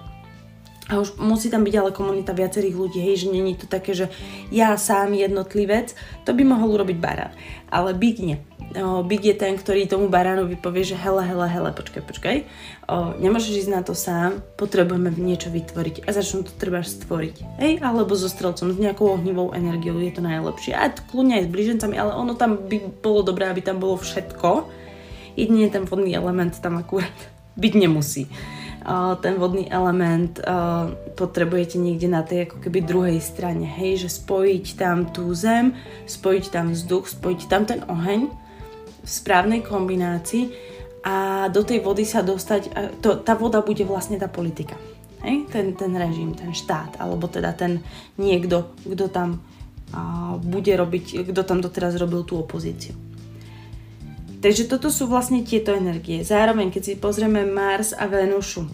A 0.90 0.98
už 0.98 1.22
musí 1.22 1.52
tam 1.52 1.62
byť 1.62 1.74
ale 1.76 1.94
komunita 1.94 2.34
viacerých 2.34 2.74
ľudí, 2.74 2.98
hej, 2.98 3.22
že 3.22 3.28
není 3.30 3.54
to 3.54 3.70
také, 3.70 3.94
že 3.94 4.10
ja 4.50 4.74
sám 4.74 5.14
jednotlivec, 5.14 5.94
to 6.26 6.34
by 6.34 6.42
mohol 6.42 6.74
urobiť 6.74 6.98
barán. 6.98 7.30
Ale 7.70 7.94
byť 7.94 8.16
nie. 8.26 8.42
O, 8.70 9.02
byť 9.02 9.22
je 9.26 9.34
ten, 9.34 9.58
ktorý 9.58 9.90
tomu 9.90 10.06
baránovi 10.06 10.54
povie, 10.54 10.86
že 10.86 10.94
hele, 10.94 11.26
hele, 11.26 11.42
hele, 11.50 11.74
počkaj, 11.74 12.06
počkaj. 12.06 12.36
O, 12.86 13.18
nemôžeš 13.18 13.66
ísť 13.66 13.70
na 13.74 13.82
to 13.82 13.98
sám, 13.98 14.38
potrebujeme 14.54 15.10
niečo 15.18 15.50
vytvoriť 15.50 16.06
a 16.06 16.14
začnú 16.14 16.46
to 16.46 16.54
treba 16.54 16.78
stvoriť. 16.78 17.58
Hej, 17.58 17.82
alebo 17.82 18.14
so 18.14 18.30
strelcom, 18.30 18.70
s 18.70 18.78
nejakou 18.78 19.10
ohnivou 19.18 19.50
energiou 19.50 19.98
je 19.98 20.14
to 20.14 20.22
najlepšie. 20.22 20.78
A 20.78 20.86
kľudne 20.94 21.42
aj 21.42 21.50
s 21.50 21.52
blížencami, 21.52 21.98
ale 21.98 22.14
ono 22.14 22.38
tam 22.38 22.62
by 22.70 23.02
bolo 23.02 23.26
dobré, 23.26 23.50
aby 23.50 23.58
tam 23.58 23.82
bolo 23.82 23.98
všetko. 23.98 24.70
Jedine 25.34 25.66
ten 25.66 25.82
vodný 25.90 26.14
element 26.14 26.54
tam 26.62 26.78
akurát 26.78 27.14
byť 27.62 27.72
nemusí 27.74 28.30
ten 29.20 29.36
vodný 29.36 29.68
element 29.68 30.40
potrebujete 31.14 31.76
niekde 31.76 32.08
na 32.08 32.24
tej 32.24 32.48
ako 32.48 32.64
keby 32.64 32.80
druhej 32.80 33.20
strane, 33.20 33.68
hej, 33.68 34.08
že 34.08 34.08
spojiť 34.08 34.66
tam 34.80 35.04
tú 35.12 35.28
zem, 35.36 35.76
spojiť 36.08 36.44
tam 36.48 36.72
vzduch, 36.72 37.12
spojiť 37.12 37.40
tam 37.44 37.68
ten 37.68 37.84
oheň 37.84 38.32
v 39.00 39.08
správnej 39.08 39.64
kombinácii 39.64 40.52
a 41.00 41.48
do 41.48 41.64
tej 41.64 41.80
vody 41.80 42.04
sa 42.04 42.20
dostať, 42.20 42.62
to, 43.00 43.24
tá 43.24 43.32
voda 43.32 43.64
bude 43.64 43.82
vlastne 43.88 44.20
tá 44.20 44.28
politika. 44.28 44.76
Hej? 45.24 45.48
Ten, 45.48 45.72
ten 45.72 45.92
režim, 45.96 46.36
ten 46.36 46.52
štát, 46.52 47.00
alebo 47.00 47.28
teda 47.28 47.56
ten 47.56 47.80
niekto, 48.20 48.76
kto 48.84 49.08
tam 49.08 49.40
a, 49.92 50.36
bude 50.36 50.72
robiť, 50.76 51.24
kto 51.28 51.40
tam 51.44 51.64
doteraz 51.64 51.96
robil 51.96 52.24
tú 52.24 52.36
opozíciu. 52.40 52.92
Takže 54.40 54.72
toto 54.72 54.88
sú 54.88 55.04
vlastne 55.04 55.44
tieto 55.44 55.76
energie. 55.76 56.24
Zároveň, 56.24 56.72
keď 56.72 56.82
si 56.84 56.92
pozrieme 56.96 57.44
Mars 57.44 57.92
a 57.92 58.08
Venušu, 58.08 58.64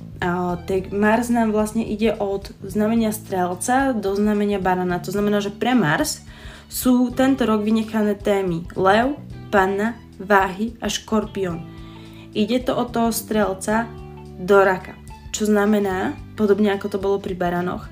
tak 0.63 0.95
Mars 0.95 1.27
nám 1.27 1.51
vlastne 1.51 1.83
ide 1.83 2.15
od 2.15 2.55
znamenia 2.63 3.11
Strelca 3.11 3.91
do 3.91 4.15
znamenia 4.15 4.63
Barana. 4.63 5.03
To 5.03 5.11
znamená, 5.11 5.43
že 5.43 5.51
pre 5.51 5.75
Mars 5.75 6.23
sú 6.71 7.11
tento 7.11 7.43
rok 7.51 7.67
vynechané 7.67 8.15
témy 8.15 8.63
Lev, 8.79 9.19
Panna, 9.51 9.99
Váhy 10.17 10.77
a 10.81 10.89
Škorpión. 10.89 11.65
Ide 12.37 12.69
to 12.69 12.77
od 12.77 12.93
toho 12.93 13.11
Strelca 13.13 13.89
do 14.37 14.61
Raka. 14.61 14.97
Čo 15.33 15.49
znamená, 15.49 16.17
podobne 16.37 16.73
ako 16.73 16.87
to 16.93 16.99
bolo 17.01 17.17
pri 17.21 17.37
Baranoch, 17.37 17.89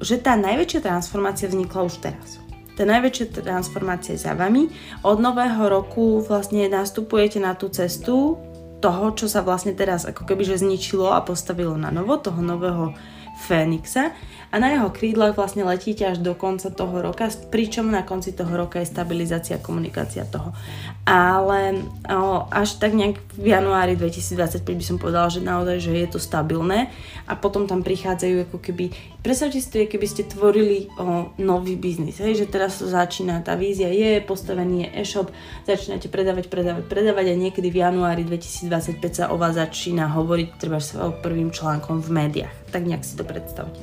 že 0.00 0.20
tá 0.20 0.36
najväčšia 0.36 0.80
transformácia 0.84 1.48
vznikla 1.48 1.80
už 1.84 2.00
teraz. 2.00 2.40
Tá 2.74 2.82
najväčšia 2.82 3.44
transformácia 3.44 4.18
je 4.18 4.24
za 4.26 4.34
vami. 4.34 4.66
Od 5.06 5.22
nového 5.22 5.70
roku 5.70 6.18
vlastne 6.24 6.66
nastupujete 6.66 7.38
na 7.38 7.54
tú 7.54 7.70
cestu 7.70 8.40
toho, 8.82 9.14
čo 9.16 9.30
sa 9.30 9.40
vlastne 9.46 9.72
teraz 9.72 10.04
ako 10.04 10.26
keby 10.28 10.44
že 10.44 10.60
zničilo 10.60 11.08
a 11.14 11.24
postavilo 11.24 11.78
na 11.78 11.88
novo, 11.94 12.20
toho 12.20 12.42
nového 12.42 12.92
Fénixa 13.34 14.14
a 14.54 14.62
na 14.62 14.70
jeho 14.70 14.86
krídlach 14.94 15.34
vlastne 15.34 15.66
letíte 15.66 16.06
až 16.06 16.22
do 16.22 16.30
konca 16.38 16.70
toho 16.70 17.02
roka, 17.02 17.26
pričom 17.50 17.90
na 17.90 18.06
konci 18.06 18.30
toho 18.30 18.54
roka 18.54 18.78
je 18.78 18.86
stabilizácia 18.86 19.58
komunikácia 19.58 20.22
toho. 20.22 20.54
Ale 21.02 21.82
o, 22.06 22.46
až 22.46 22.78
tak 22.78 22.94
nejak 22.94 23.18
v 23.34 23.50
januári 23.50 23.98
2025 23.98 24.62
by 24.62 24.84
som 24.86 24.96
povedala, 25.02 25.26
že 25.26 25.42
naozaj, 25.42 25.76
že 25.82 25.92
je 25.98 26.06
to 26.06 26.22
stabilné 26.22 26.94
a 27.26 27.34
potom 27.34 27.66
tam 27.66 27.82
prichádzajú 27.82 28.46
ako 28.46 28.58
keby, 28.62 28.94
predstavte 29.26 29.58
si 29.58 29.66
to, 29.66 29.90
keby 29.90 30.06
ste 30.06 30.22
tvorili 30.22 30.86
o, 31.02 31.34
nový 31.42 31.74
biznis, 31.74 32.22
hej, 32.22 32.38
že 32.38 32.46
teraz 32.46 32.78
to 32.78 32.86
začína, 32.86 33.42
tá 33.42 33.58
vízia 33.58 33.90
je, 33.90 34.22
postavený 34.22 34.86
je 34.86 35.02
e-shop, 35.02 35.34
začínate 35.66 36.06
predávať, 36.06 36.46
predávať, 36.46 36.86
predávať 36.86 37.34
a 37.34 37.34
niekedy 37.34 37.74
v 37.74 37.82
januári 37.82 38.22
2025 38.22 39.02
sa 39.10 39.24
o 39.34 39.36
vás 39.36 39.58
začína 39.58 40.14
hovoriť 40.14 40.48
treba 40.62 40.78
sa 40.78 41.10
prvým 41.10 41.50
článkom 41.50 41.98
v 41.98 42.10
médiách. 42.14 42.63
Tak 42.74 42.82
nejak 42.82 43.06
si 43.06 43.14
to 43.14 43.22
predstavte. 43.22 43.78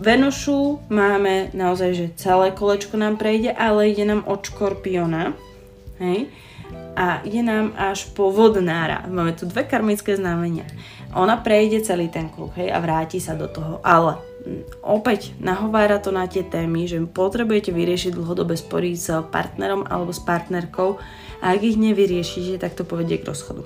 Venušu 0.00 0.80
máme 0.92 1.52
naozaj, 1.56 1.90
že 1.92 2.06
celé 2.20 2.52
kolečko 2.52 3.00
nám 3.00 3.16
prejde, 3.16 3.52
ale 3.52 3.92
ide 3.92 4.04
nám 4.04 4.28
od 4.28 4.44
škorpiona. 4.44 5.32
Hej? 6.00 6.28
A 6.96 7.24
ide 7.24 7.40
nám 7.40 7.72
až 7.76 8.12
po 8.12 8.28
vodnára. 8.28 9.08
Máme 9.08 9.32
tu 9.36 9.48
dve 9.48 9.64
karmické 9.64 10.16
znamenia. 10.16 10.68
Ona 11.16 11.40
prejde 11.40 11.84
celý 11.84 12.08
ten 12.08 12.28
kruh 12.32 12.52
hej, 12.56 12.72
a 12.72 12.80
vráti 12.80 13.20
sa 13.20 13.36
do 13.36 13.48
toho. 13.48 13.80
Ale 13.84 14.20
mm, 14.44 14.84
opäť 14.84 15.36
nahovára 15.40 16.00
to 16.00 16.12
na 16.12 16.28
tie 16.28 16.44
témy, 16.44 16.88
že 16.88 17.00
potrebujete 17.04 17.72
vyriešiť 17.72 18.16
dlhodobé 18.16 18.56
spory 18.56 18.96
s 18.96 19.08
partnerom 19.32 19.84
alebo 19.84 20.12
s 20.12 20.20
partnerkou 20.22 20.96
a 21.40 21.56
ak 21.56 21.60
ich 21.60 21.76
nevyriešite, 21.80 22.60
tak 22.60 22.76
to 22.76 22.88
povedie 22.88 23.20
k 23.20 23.28
rozchodu. 23.28 23.64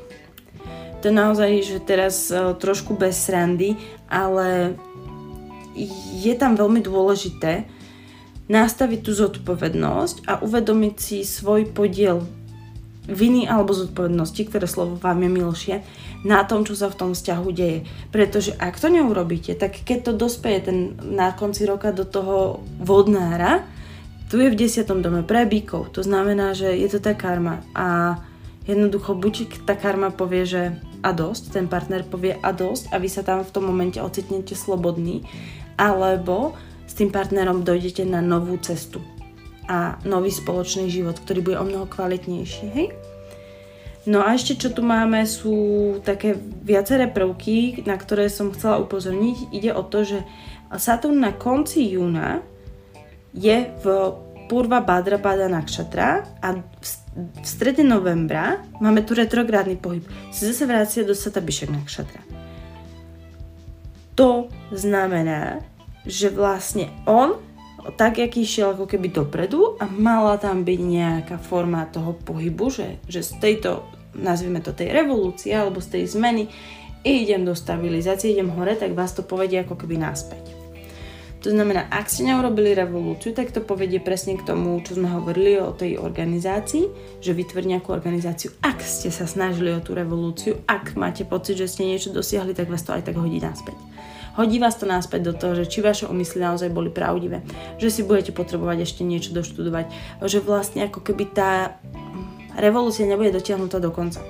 To 1.05 1.13
naozaj, 1.13 1.51
že 1.61 1.79
teraz 1.85 2.33
uh, 2.33 2.57
trošku 2.57 2.97
bez 2.97 3.29
srandy, 3.29 3.77
ale 4.09 4.73
je 6.17 6.33
tam 6.33 6.57
veľmi 6.57 6.81
dôležité 6.81 7.69
nastaviť 8.49 9.01
tú 9.05 9.13
zodpovednosť 9.13 10.25
a 10.25 10.41
uvedomiť 10.41 10.95
si 10.97 11.19
svoj 11.21 11.69
podiel 11.77 12.25
viny 13.05 13.45
alebo 13.45 13.77
zodpovednosti, 13.77 14.43
ktoré 14.49 14.65
slovo 14.65 14.97
vám 14.97 15.21
je 15.21 15.31
milšie, 15.31 15.77
na 16.25 16.41
tom, 16.49 16.65
čo 16.65 16.73
sa 16.73 16.89
v 16.89 16.97
tom 16.97 17.11
vzťahu 17.13 17.49
deje. 17.53 17.85
Pretože 18.09 18.57
ak 18.57 18.81
to 18.81 18.89
neurobíte, 18.89 19.53
tak 19.61 19.85
keď 19.85 20.09
to 20.09 20.13
dospeje 20.17 20.73
ten, 20.73 20.97
na 21.05 21.37
konci 21.37 21.69
roka 21.69 21.93
do 21.93 22.09
toho 22.09 22.65
vodnára, 22.81 23.61
tu 24.33 24.41
je 24.41 24.49
v 24.49 24.57
desiatom 24.57 25.05
dome 25.05 25.21
pre 25.21 25.45
bíkov. 25.45 25.93
To 25.93 26.01
znamená, 26.01 26.57
že 26.57 26.73
je 26.73 26.89
to 26.89 27.05
tá 27.05 27.13
karma. 27.13 27.61
A 27.77 28.17
jednoducho 28.65 29.17
buď 29.17 29.65
tá 29.69 29.77
karma 29.77 30.13
povie, 30.13 30.45
že 30.45 30.63
a 31.05 31.13
dosť, 31.13 31.53
ten 31.53 31.67
partner 31.69 32.01
povie 32.01 32.41
a 32.41 32.51
dosť 32.51 32.89
a 32.93 32.97
vy 32.97 33.09
sa 33.13 33.21
tam 33.21 33.45
v 33.45 33.53
tom 33.53 33.69
momente 33.69 34.01
ocitnete 34.01 34.57
slobodný 34.57 35.21
alebo 35.77 36.57
s 36.89 36.97
tým 36.97 37.13
partnerom 37.13 37.61
dojdete 37.61 38.09
na 38.09 38.25
novú 38.25 38.57
cestu 38.57 39.05
a 39.69 40.01
nový 40.05 40.33
spoločný 40.33 40.89
život, 40.89 41.17
ktorý 41.21 41.41
bude 41.41 41.57
o 41.61 41.65
mnoho 41.65 41.87
kvalitnejší, 41.89 42.67
hej? 42.73 42.89
No 44.05 44.21
a 44.21 44.37
ešte 44.37 44.61
čo 44.61 44.69
tu 44.69 44.85
máme 44.85 45.25
sú 45.25 45.97
také 46.05 46.37
viaceré 46.61 47.09
prvky, 47.09 47.89
na 47.89 47.97
ktoré 47.97 48.29
som 48.29 48.53
chcela 48.53 48.77
upozorniť. 48.85 49.49
Ide 49.49 49.73
o 49.73 49.81
to, 49.81 50.05
že 50.05 50.19
Saturn 50.77 51.25
na 51.25 51.33
konci 51.33 51.89
júna 51.89 52.45
je 53.33 53.73
v 53.81 53.85
Purva 54.45 54.85
Badrapada 54.85 55.49
Nakshatra 55.49 56.25
a 56.45 56.49
v 56.61 57.47
strede 57.47 57.81
novembra 57.87 58.61
máme 58.83 59.07
tu 59.07 59.15
retrográdny 59.15 59.79
pohyb. 59.79 60.05
Si 60.35 60.45
zase 60.45 60.67
vracia 60.67 61.07
do 61.07 61.15
Satabishak 61.15 61.71
Nakshatra. 61.71 62.21
To 64.15 64.47
znamená, 64.71 65.63
že 66.07 66.31
vlastne 66.31 66.93
on 67.09 67.41
tak, 67.99 68.17
aký 68.17 68.49
išiel 68.49 68.73
ako 68.73 68.89
keby 68.89 69.13
dopredu 69.13 69.77
a 69.77 69.85
mala 69.85 70.41
tam 70.41 70.65
byť 70.65 70.81
nejaká 70.81 71.37
forma 71.37 71.85
toho 71.93 72.17
pohybu, 72.17 72.73
že, 72.73 72.89
že 73.05 73.21
z 73.21 73.33
tejto, 73.43 73.85
nazvime 74.17 74.65
to 74.65 74.73
tej 74.73 74.89
revolúcie 74.95 75.53
alebo 75.53 75.85
z 75.85 76.01
tej 76.01 76.05
zmeny, 76.17 76.49
idem 77.05 77.45
do 77.45 77.53
stabilizácie, 77.53 78.33
idem 78.33 78.49
hore, 78.49 78.73
tak 78.73 78.97
vás 78.97 79.13
to 79.13 79.21
povedie 79.21 79.61
ako 79.61 79.77
keby 79.77 80.01
naspäť. 80.01 80.64
To 81.45 81.53
znamená, 81.53 81.93
ak 81.93 82.09
ste 82.09 82.25
neurobili 82.25 82.73
revolúciu, 82.73 83.37
tak 83.37 83.53
to 83.53 83.61
povedie 83.61 84.01
presne 84.01 84.41
k 84.41 84.49
tomu, 84.49 84.81
čo 84.81 84.97
sme 84.97 85.13
hovorili 85.13 85.61
o 85.61 85.77
tej 85.77 86.01
organizácii, 86.01 86.89
že 87.21 87.37
vytvoriť 87.37 87.69
nejakú 87.69 87.93
organizáciu. 87.93 88.57
Ak 88.65 88.81
ste 88.81 89.13
sa 89.13 89.29
snažili 89.29 89.69
o 89.77 89.85
tú 89.85 89.93
revolúciu, 89.93 90.65
ak 90.65 90.97
máte 90.97 91.29
pocit, 91.29 91.61
že 91.61 91.69
ste 91.69 91.85
niečo 91.85 92.17
dosiahli, 92.17 92.57
tak 92.57 92.73
vás 92.73 92.81
to 92.81 92.97
aj 92.97 93.05
tak 93.05 93.21
hodí 93.21 93.45
naspäť. 93.45 93.77
Hodí 94.41 94.57
vás 94.57 94.81
to 94.81 94.89
naspäť 94.89 95.21
do 95.21 95.33
toho, 95.37 95.53
že 95.53 95.69
či 95.69 95.85
vaše 95.85 96.09
úmysly 96.09 96.41
naozaj 96.41 96.73
boli 96.73 96.89
pravdivé, 96.89 97.45
že 97.77 97.93
si 97.93 98.01
budete 98.01 98.33
potrebovať 98.33 98.89
ešte 98.89 99.05
niečo 99.05 99.37
doštudovať, 99.37 99.93
že 100.25 100.41
vlastne 100.41 100.89
ako 100.89 101.05
keby 101.05 101.29
tá 101.29 101.77
revolúcia 102.57 103.05
nebude 103.05 103.37
dotiahnutá 103.37 103.85
do 103.85 103.93
konca. 103.93 104.25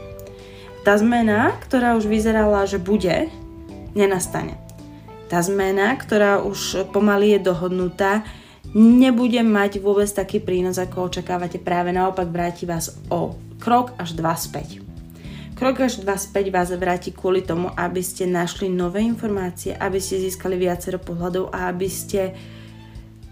Tá 0.82 0.98
zmena, 0.98 1.54
ktorá 1.62 1.94
už 1.94 2.10
vyzerala, 2.10 2.66
že 2.66 2.82
bude, 2.82 3.30
nenastane 3.94 4.63
tá 5.34 5.42
zmena, 5.42 5.90
ktorá 5.98 6.46
už 6.46 6.94
pomaly 6.94 7.34
je 7.34 7.50
dohodnutá, 7.50 8.22
nebude 8.70 9.42
mať 9.42 9.82
vôbec 9.82 10.06
taký 10.06 10.38
prínos, 10.38 10.78
ako 10.78 11.10
očakávate. 11.10 11.58
Práve 11.58 11.90
naopak 11.90 12.30
vráti 12.30 12.70
vás 12.70 12.94
o 13.10 13.34
krok 13.58 13.98
až 13.98 14.14
dva 14.14 14.38
späť. 14.38 14.78
Krok 15.58 15.90
až 15.90 16.06
dva 16.06 16.14
späť 16.14 16.54
vás 16.54 16.70
vráti 16.70 17.10
kvôli 17.10 17.42
tomu, 17.42 17.66
aby 17.74 17.98
ste 17.98 18.30
našli 18.30 18.70
nové 18.70 19.02
informácie, 19.02 19.74
aby 19.74 19.98
ste 19.98 20.22
získali 20.22 20.54
viacero 20.54 21.02
pohľadov 21.02 21.50
a 21.50 21.66
aby 21.66 21.90
ste 21.90 22.30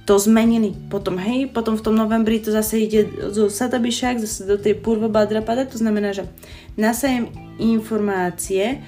to 0.03 0.19
zmenili. 0.19 0.75
Potom, 0.91 1.15
hej, 1.23 1.55
potom 1.55 1.79
v 1.79 1.87
tom 1.87 1.95
novembri 1.95 2.43
to 2.43 2.51
zase 2.51 2.83
ide 2.83 3.07
zo 3.31 3.47
Satabišák, 3.47 4.19
zase 4.19 4.43
do 4.43 4.59
tej 4.59 4.75
Purva 4.75 5.07
Badrapada, 5.07 5.71
to 5.71 5.79
znamená, 5.79 6.11
že 6.11 6.27
nasajem 6.75 7.31
informácie, 7.63 8.83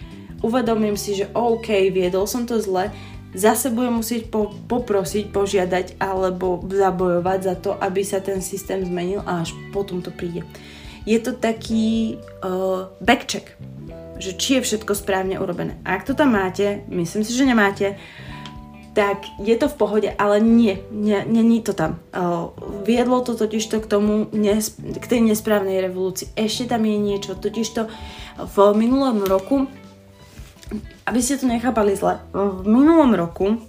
uvedomím 0.45 1.01
si, 1.01 1.17
že 1.17 1.33
OK, 1.33 1.73
viedol 1.89 2.29
som 2.29 2.45
to 2.45 2.61
zle, 2.61 2.93
zase 3.33 3.73
budem 3.73 3.99
musieť 4.05 4.29
po, 4.29 4.53
poprosiť, 4.69 5.33
požiadať 5.33 5.87
alebo 5.99 6.63
zabojovať 6.63 7.39
za 7.41 7.55
to, 7.59 7.71
aby 7.81 8.05
sa 8.05 8.21
ten 8.21 8.45
systém 8.45 8.85
zmenil 8.85 9.25
a 9.25 9.43
až 9.43 9.57
potom 9.73 10.05
to 10.05 10.13
príde. 10.13 10.45
Je 11.05 11.17
to 11.21 11.37
taký 11.37 12.17
uh, 12.41 12.89
backcheck, 13.01 13.57
že 14.17 14.37
či 14.39 14.57
je 14.57 14.65
všetko 14.65 14.93
správne 14.97 15.37
urobené. 15.37 15.77
Ak 15.85 16.07
to 16.07 16.17
tam 16.17 16.33
máte, 16.33 16.87
myslím 16.89 17.27
si, 17.27 17.37
že 17.37 17.45
nemáte, 17.45 18.01
tak 18.95 19.27
je 19.43 19.59
to 19.59 19.67
v 19.67 19.77
pohode, 19.77 20.09
ale 20.15 20.39
nie, 20.39 20.79
není 21.27 21.59
to 21.67 21.75
tam. 21.75 21.99
Uh, 22.15 22.55
viedlo 22.87 23.21
to 23.27 23.35
totižto 23.35 23.83
k 23.83 23.91
tomu, 23.91 24.31
nes, 24.31 24.79
k 24.79 25.05
tej 25.05 25.21
nesprávnej 25.27 25.83
revolúcii. 25.83 26.31
Ešte 26.39 26.71
tam 26.71 26.87
je 26.87 26.97
niečo, 26.97 27.35
totižto 27.35 27.91
v 28.55 28.57
minulom 28.79 29.27
roku 29.27 29.67
aby 31.05 31.21
ste 31.21 31.37
to 31.37 31.47
nechápali 31.47 31.93
zle, 31.97 32.21
v 32.33 32.65
minulom 32.65 33.13
roku 33.13 33.61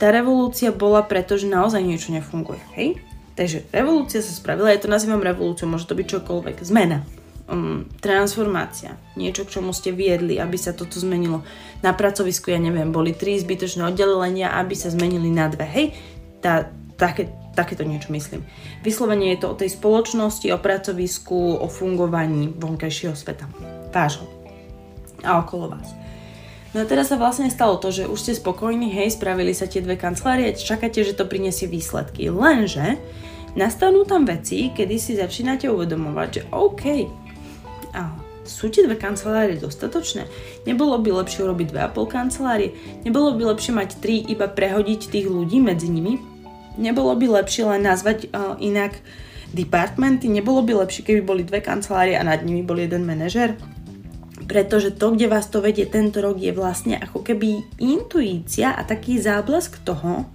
tá 0.00 0.10
revolúcia 0.10 0.74
bola 0.74 1.04
preto, 1.04 1.38
že 1.38 1.46
naozaj 1.46 1.82
niečo 1.84 2.10
nefunguje, 2.10 2.58
hej? 2.74 2.98
Takže 3.32 3.64
revolúcia 3.72 4.20
sa 4.20 4.34
spravila, 4.34 4.74
ja 4.74 4.82
to 4.82 4.90
nazývam 4.90 5.22
revolúciou, 5.24 5.70
môže 5.70 5.88
to 5.88 5.96
byť 5.96 6.06
čokoľvek, 6.18 6.56
zmena, 6.66 7.06
um, 7.48 7.88
transformácia, 8.02 8.98
niečo, 9.16 9.46
k 9.48 9.60
čomu 9.60 9.70
ste 9.72 9.94
viedli, 9.94 10.36
aby 10.36 10.58
sa 10.58 10.76
toto 10.76 10.98
zmenilo. 11.00 11.40
Na 11.80 11.96
pracovisku, 11.96 12.52
ja 12.52 12.60
neviem, 12.60 12.92
boli 12.92 13.16
tri 13.16 13.38
zbytočné 13.40 13.88
oddelenia, 13.88 14.52
aby 14.58 14.74
sa 14.76 14.92
zmenili 14.92 15.32
na 15.32 15.48
dve, 15.48 15.64
hej? 15.64 15.86
Tá, 16.42 16.68
také, 16.98 17.30
takéto 17.54 17.86
niečo 17.86 18.12
myslím. 18.12 18.44
Vyslovene 18.84 19.32
je 19.32 19.46
to 19.46 19.54
o 19.54 19.58
tej 19.58 19.70
spoločnosti, 19.70 20.50
o 20.52 20.60
pracovisku, 20.60 21.62
o 21.62 21.66
fungovaní 21.70 22.52
vonkajšieho 22.52 23.16
sveta, 23.16 23.48
vášho 23.94 24.42
a 25.22 25.38
okolo 25.38 25.70
vás. 25.78 26.01
No 26.72 26.80
a 26.80 26.88
teraz 26.88 27.12
sa 27.12 27.20
vlastne 27.20 27.52
stalo 27.52 27.76
to, 27.76 27.92
že 27.92 28.08
už 28.08 28.16
ste 28.16 28.32
spokojní, 28.32 28.88
hej, 28.88 29.12
spravili 29.12 29.52
sa 29.52 29.68
tie 29.68 29.84
dve 29.84 30.00
kancelárie, 30.00 30.56
čakáte, 30.56 31.04
že 31.04 31.12
to 31.12 31.28
prinesie 31.28 31.68
výsledky. 31.68 32.32
Lenže 32.32 32.96
nastanú 33.52 34.08
tam 34.08 34.24
veci, 34.24 34.72
kedy 34.72 34.96
si 34.96 35.12
začínate 35.20 35.68
uvedomovať, 35.68 36.28
že 36.32 36.42
OK, 36.48 36.84
a 37.92 38.08
sú 38.42 38.72
tie 38.72 38.88
dve 38.88 38.96
kancelárie 38.96 39.60
dostatočné? 39.60 40.26
Nebolo 40.64 40.98
by 40.98 41.22
lepšie 41.22 41.44
urobiť 41.44 41.66
dve 41.76 41.80
a 41.84 41.92
pol 41.92 42.08
kancelárie? 42.08 42.74
Nebolo 43.04 43.36
by 43.36 43.54
lepšie 43.54 43.72
mať 43.76 43.90
tri, 44.00 44.24
iba 44.24 44.48
prehodiť 44.48 45.12
tých 45.12 45.28
ľudí 45.28 45.60
medzi 45.60 45.92
nimi? 45.92 46.18
Nebolo 46.80 47.12
by 47.14 47.44
lepšie 47.44 47.68
len 47.68 47.84
nazvať 47.84 48.32
uh, 48.32 48.56
inak 48.56 48.96
departmenty? 49.52 50.32
Nebolo 50.32 50.64
by 50.64 50.88
lepšie, 50.88 51.04
keby 51.04 51.20
boli 51.20 51.42
dve 51.44 51.60
kancelárie 51.60 52.16
a 52.16 52.24
nad 52.24 52.40
nimi 52.42 52.64
bol 52.64 52.80
jeden 52.80 53.04
manažer? 53.04 53.54
Pretože 54.52 54.92
to, 54.92 55.16
kde 55.16 55.32
vás 55.32 55.48
to 55.48 55.64
vedie 55.64 55.88
tento 55.88 56.20
rok, 56.20 56.36
je 56.36 56.52
vlastne 56.52 57.00
ako 57.00 57.24
keby 57.24 57.64
intuícia 57.80 58.76
a 58.76 58.84
taký 58.84 59.16
záblesk 59.16 59.80
toho, 59.80 60.28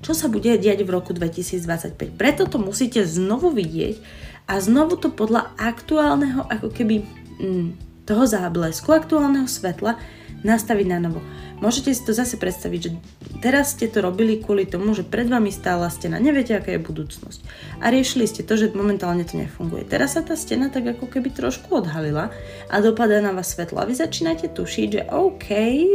čo 0.00 0.16
sa 0.16 0.32
bude 0.32 0.48
diať 0.56 0.80
v 0.80 0.96
roku 0.96 1.12
2025. 1.12 2.16
Preto 2.16 2.48
to 2.48 2.56
musíte 2.56 3.04
znovu 3.04 3.52
vidieť 3.52 4.00
a 4.48 4.56
znovu 4.64 4.96
to 4.96 5.12
podľa 5.12 5.52
aktuálneho, 5.60 6.48
ako 6.48 6.72
keby 6.72 7.04
mm, 7.36 7.68
toho 8.08 8.24
záblesku, 8.24 8.88
aktuálneho 8.96 9.44
svetla 9.44 10.00
nastaviť 10.42 10.86
na 10.88 10.98
novo. 10.98 11.20
Môžete 11.60 11.92
si 11.92 12.00
to 12.00 12.16
zase 12.16 12.40
predstaviť, 12.40 12.80
že 12.80 12.90
teraz 13.44 13.76
ste 13.76 13.84
to 13.84 14.00
robili 14.00 14.40
kvôli 14.40 14.64
tomu, 14.64 14.96
že 14.96 15.04
pred 15.04 15.28
vami 15.28 15.52
stála 15.52 15.92
stena, 15.92 16.16
neviete, 16.16 16.56
aká 16.56 16.72
je 16.72 16.80
budúcnosť. 16.80 17.44
A 17.84 17.92
riešili 17.92 18.24
ste 18.24 18.40
to, 18.40 18.56
že 18.56 18.72
momentálne 18.72 19.28
to 19.28 19.36
nefunguje. 19.36 19.84
Teraz 19.84 20.16
sa 20.16 20.24
tá 20.24 20.40
stena 20.40 20.72
tak 20.72 20.88
ako 20.88 21.12
keby 21.12 21.36
trošku 21.36 21.84
odhalila 21.84 22.32
a 22.72 22.76
dopadá 22.80 23.20
na 23.20 23.36
vás 23.36 23.52
svetlo. 23.52 23.76
A 23.76 23.84
vy 23.84 23.92
začínate 23.92 24.48
tušiť, 24.48 24.88
že 24.88 25.02
OK, 25.12 25.48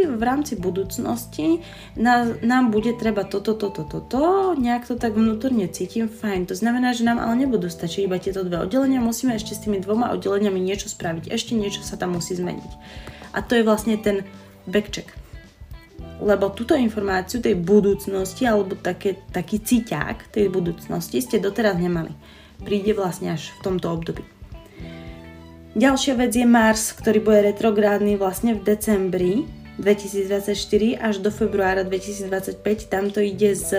v 0.05 0.21
rámci 0.21 0.53
budúcnosti 0.53 1.65
nám 1.97 2.69
bude 2.69 2.93
treba 2.93 3.25
toto, 3.25 3.58
toto, 3.58 3.81
toto, 3.89 4.53
nejak 4.53 4.86
to 4.86 4.93
tak 5.01 5.17
vnútorne 5.17 5.65
cítim, 5.73 6.05
fajn. 6.05 6.45
To 6.53 6.55
znamená, 6.55 6.93
že 6.93 7.10
nám 7.10 7.17
ale 7.17 7.41
nebudú 7.41 7.73
stačiť 7.73 8.05
iba 8.05 8.21
tieto 8.21 8.45
dve 8.45 8.62
oddelenia, 8.62 9.01
musíme 9.01 9.34
ešte 9.34 9.58
s 9.58 9.65
tými 9.65 9.81
dvoma 9.81 10.13
oddeleniami 10.13 10.62
niečo 10.62 10.93
spraviť, 10.93 11.34
ešte 11.34 11.58
niečo 11.58 11.81
sa 11.81 11.97
tam 11.97 12.13
musí 12.13 12.38
zmeniť. 12.38 13.14
A 13.35 13.43
to 13.43 13.59
je 13.59 13.67
vlastne 13.67 13.99
ten 13.99 14.23
backcheck 14.63 15.25
lebo 16.21 16.47
túto 16.55 16.75
informáciu 16.75 17.43
tej 17.43 17.59
budúcnosti 17.59 18.47
alebo 18.47 18.79
také, 18.79 19.19
taký 19.35 19.59
cíťák 19.59 20.31
tej 20.31 20.47
budúcnosti 20.47 21.19
ste 21.19 21.43
doteraz 21.43 21.75
nemali. 21.75 22.15
Príde 22.63 22.95
vlastne 22.95 23.35
až 23.35 23.51
v 23.59 23.67
tomto 23.67 23.91
období. 23.91 24.23
Ďalšia 25.75 26.15
vec 26.15 26.31
je 26.31 26.47
Mars, 26.47 26.95
ktorý 26.95 27.19
bude 27.19 27.51
retrográdny 27.51 28.15
vlastne 28.15 28.55
v 28.55 28.63
decembri 28.63 29.43
2024 29.75 30.55
až 30.95 31.19
do 31.19 31.27
februára 31.27 31.83
2025. 31.83 32.63
Tamto 32.87 33.19
ide 33.19 33.51
z 33.51 33.75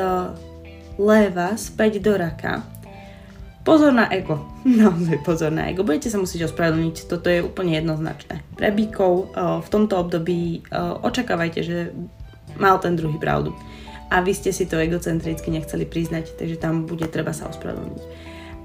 Leva 1.01 1.57
späť 1.57 2.05
do 2.05 2.13
Raka. 2.21 2.76
Pozor 3.67 3.91
na 3.91 4.07
ego. 4.15 4.47
Naozaj 4.63 5.27
pozor 5.27 5.51
na 5.51 5.67
ego. 5.67 5.83
Budete 5.83 6.07
sa 6.07 6.23
musieť 6.23 6.47
ospravedlniť, 6.47 7.11
toto 7.11 7.27
je 7.27 7.43
úplne 7.43 7.75
jednoznačné. 7.75 8.47
Pre 8.55 8.71
bíkov 8.71 9.35
v 9.35 9.69
tomto 9.69 9.99
období 9.99 10.63
očakávajte, 11.03 11.61
že 11.67 11.91
mal 12.63 12.79
ten 12.79 12.95
druhý 12.95 13.19
pravdu. 13.19 13.51
A 14.07 14.23
vy 14.23 14.39
ste 14.39 14.55
si 14.55 14.71
to 14.71 14.79
egocentricky 14.79 15.51
nechceli 15.51 15.83
priznať, 15.83 16.39
takže 16.39 16.63
tam 16.63 16.87
bude 16.87 17.11
treba 17.11 17.35
sa 17.35 17.51
ospravedlniť. 17.51 18.03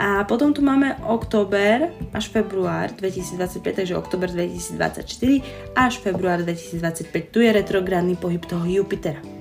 A 0.01 0.25
potom 0.25 0.53
tu 0.53 0.61
máme 0.61 0.97
október 1.05 1.93
až 2.13 2.29
február 2.29 2.93
2025, 2.93 3.85
takže 3.85 3.93
október 3.97 4.29
2024 4.29 5.77
až 5.77 5.93
február 5.97 6.45
2025. 6.45 7.33
Tu 7.33 7.45
je 7.45 7.49
retrográdny 7.53 8.17
pohyb 8.17 8.41
toho 8.45 8.65
Jupitera. 8.65 9.40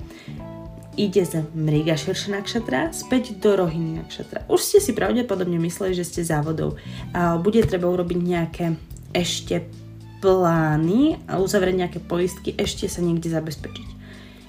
Ide 1.00 1.24
z 1.24 1.48
Mriga 1.56 1.96
Širša 1.96 2.28
Nakšatra 2.36 2.92
späť 2.92 3.32
do 3.40 3.56
Rohiny 3.56 4.04
Nakšatra. 4.04 4.44
Už 4.52 4.60
ste 4.60 4.84
si 4.84 4.92
pravdepodobne 4.92 5.56
mysleli, 5.56 5.96
že 5.96 6.04
ste 6.04 6.20
závodov. 6.28 6.76
Bude 7.40 7.64
treba 7.64 7.88
urobiť 7.88 8.18
nejaké 8.20 8.76
ešte 9.16 9.64
plány 10.20 11.16
a 11.24 11.40
uzavrieť 11.40 11.76
nejaké 11.80 12.00
poistky, 12.04 12.52
ešte 12.52 12.84
sa 12.84 13.00
niekde 13.00 13.32
zabezpečiť. 13.32 13.88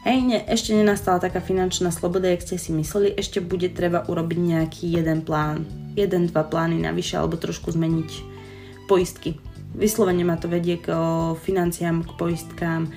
Hej, 0.03 0.17
ne, 0.27 0.43
ešte 0.43 0.75
nenastala 0.75 1.23
taká 1.23 1.39
finančná 1.39 1.87
sloboda, 1.87 2.27
jak 2.27 2.43
ste 2.43 2.59
si 2.59 2.75
mysleli, 2.75 3.15
ešte 3.15 3.39
bude 3.39 3.71
treba 3.71 4.03
urobiť 4.03 4.39
nejaký 4.43 4.91
jeden 4.91 5.23
plán, 5.23 5.63
jeden, 5.95 6.27
dva 6.27 6.43
plány 6.43 6.83
navyše 6.83 7.15
alebo 7.15 7.39
trošku 7.39 7.71
zmeniť 7.71 8.11
poistky. 8.91 9.39
Vyslovene 9.71 10.27
ma 10.27 10.35
to 10.35 10.51
vedie 10.51 10.75
k 10.75 10.91
financiám, 11.47 12.03
k 12.03 12.11
poistkám, 12.19 12.91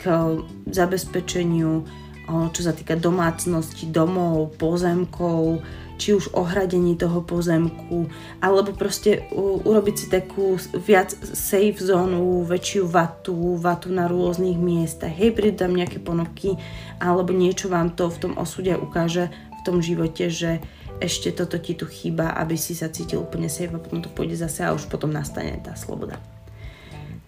k 0.00 0.40
zabezpečeniu, 0.72 1.84
čo 2.26 2.60
sa 2.64 2.72
týka 2.72 2.96
domácnosti, 2.96 3.88
domov, 3.88 4.56
pozemkov, 4.56 5.60
či 5.94 6.10
už 6.10 6.34
ohradení 6.34 6.98
toho 6.98 7.22
pozemku, 7.22 8.10
alebo 8.42 8.74
proste 8.74 9.30
urobiť 9.62 9.94
si 9.94 10.06
takú 10.10 10.58
viac 10.74 11.14
safe 11.22 11.78
zónu, 11.78 12.42
väčšiu 12.42 12.90
vatu, 12.90 13.54
vatu 13.54 13.94
na 13.94 14.10
rôznych 14.10 14.58
miestach. 14.58 15.14
Hej, 15.14 15.38
prídu 15.38 15.62
tam 15.62 15.78
nejaké 15.78 16.02
ponuky, 16.02 16.58
alebo 16.98 17.30
niečo 17.30 17.70
vám 17.70 17.94
to 17.94 18.10
v 18.10 18.20
tom 18.26 18.32
osude 18.34 18.74
ukáže 18.74 19.30
v 19.30 19.60
tom 19.62 19.78
živote, 19.78 20.28
že 20.28 20.58
ešte 20.98 21.30
toto 21.30 21.58
ti 21.62 21.78
tu 21.78 21.86
chýba, 21.86 22.34
aby 22.38 22.58
si 22.58 22.74
sa 22.74 22.90
cítil 22.90 23.22
úplne 23.22 23.46
safe 23.46 23.70
a 23.70 23.82
potom 23.82 24.02
to 24.02 24.10
pôjde 24.10 24.38
zase 24.38 24.66
a 24.66 24.74
už 24.74 24.90
potom 24.90 25.10
nastane 25.14 25.58
tá 25.62 25.78
sloboda. 25.78 26.18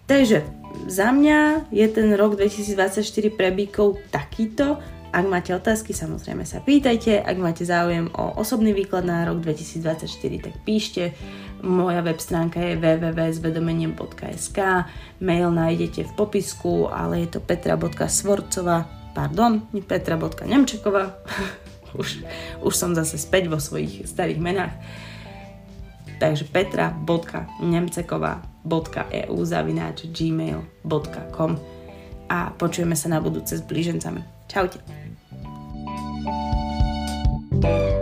Takže 0.07 0.47
za 0.87 1.11
mňa 1.11 1.67
je 1.67 1.87
ten 1.91 2.15
rok 2.15 2.39
2024 2.39 3.03
pre 3.35 3.51
bíkov 3.51 3.99
takýto, 4.07 4.79
ak 5.07 5.25
máte 5.25 5.55
otázky, 5.55 5.95
samozrejme 5.95 6.43
sa 6.43 6.59
pýtajte. 6.59 7.23
Ak 7.23 7.39
máte 7.39 7.63
záujem 7.63 8.11
o 8.11 8.35
osobný 8.37 8.75
výklad 8.75 9.07
na 9.07 9.23
rok 9.23 9.39
2024, 9.39 10.03
tak 10.43 10.55
píšte. 10.67 11.15
Moja 11.63 12.03
web 12.03 12.19
stránka 12.21 12.59
je 12.61 12.77
www.zvedomeniem.sk 12.77 14.59
Mail 15.23 15.49
nájdete 15.49 16.05
v 16.05 16.11
popisku, 16.13 16.91
ale 16.91 17.25
je 17.25 17.33
to 17.33 17.39
petra.svorcova 17.41 18.85
pardon, 19.17 19.65
petra.nemčeková 19.73 21.17
už, 21.99 22.21
už 22.61 22.73
som 22.77 22.93
zase 22.93 23.17
späť 23.17 23.49
vo 23.49 23.57
svojich 23.57 24.05
starých 24.05 24.37
menách. 24.37 24.77
Takže 26.21 26.45
.eu 28.67 29.35
zavináč 29.47 30.05
gmail.com 30.11 31.51
a 32.27 32.51
počujeme 32.59 32.95
sa 32.99 33.07
na 33.07 33.23
budúce 33.23 33.55
s 33.55 33.63
blížencami. 33.63 34.21
Čaute. 34.51 34.83
thank 37.57 37.91
you 37.91 37.96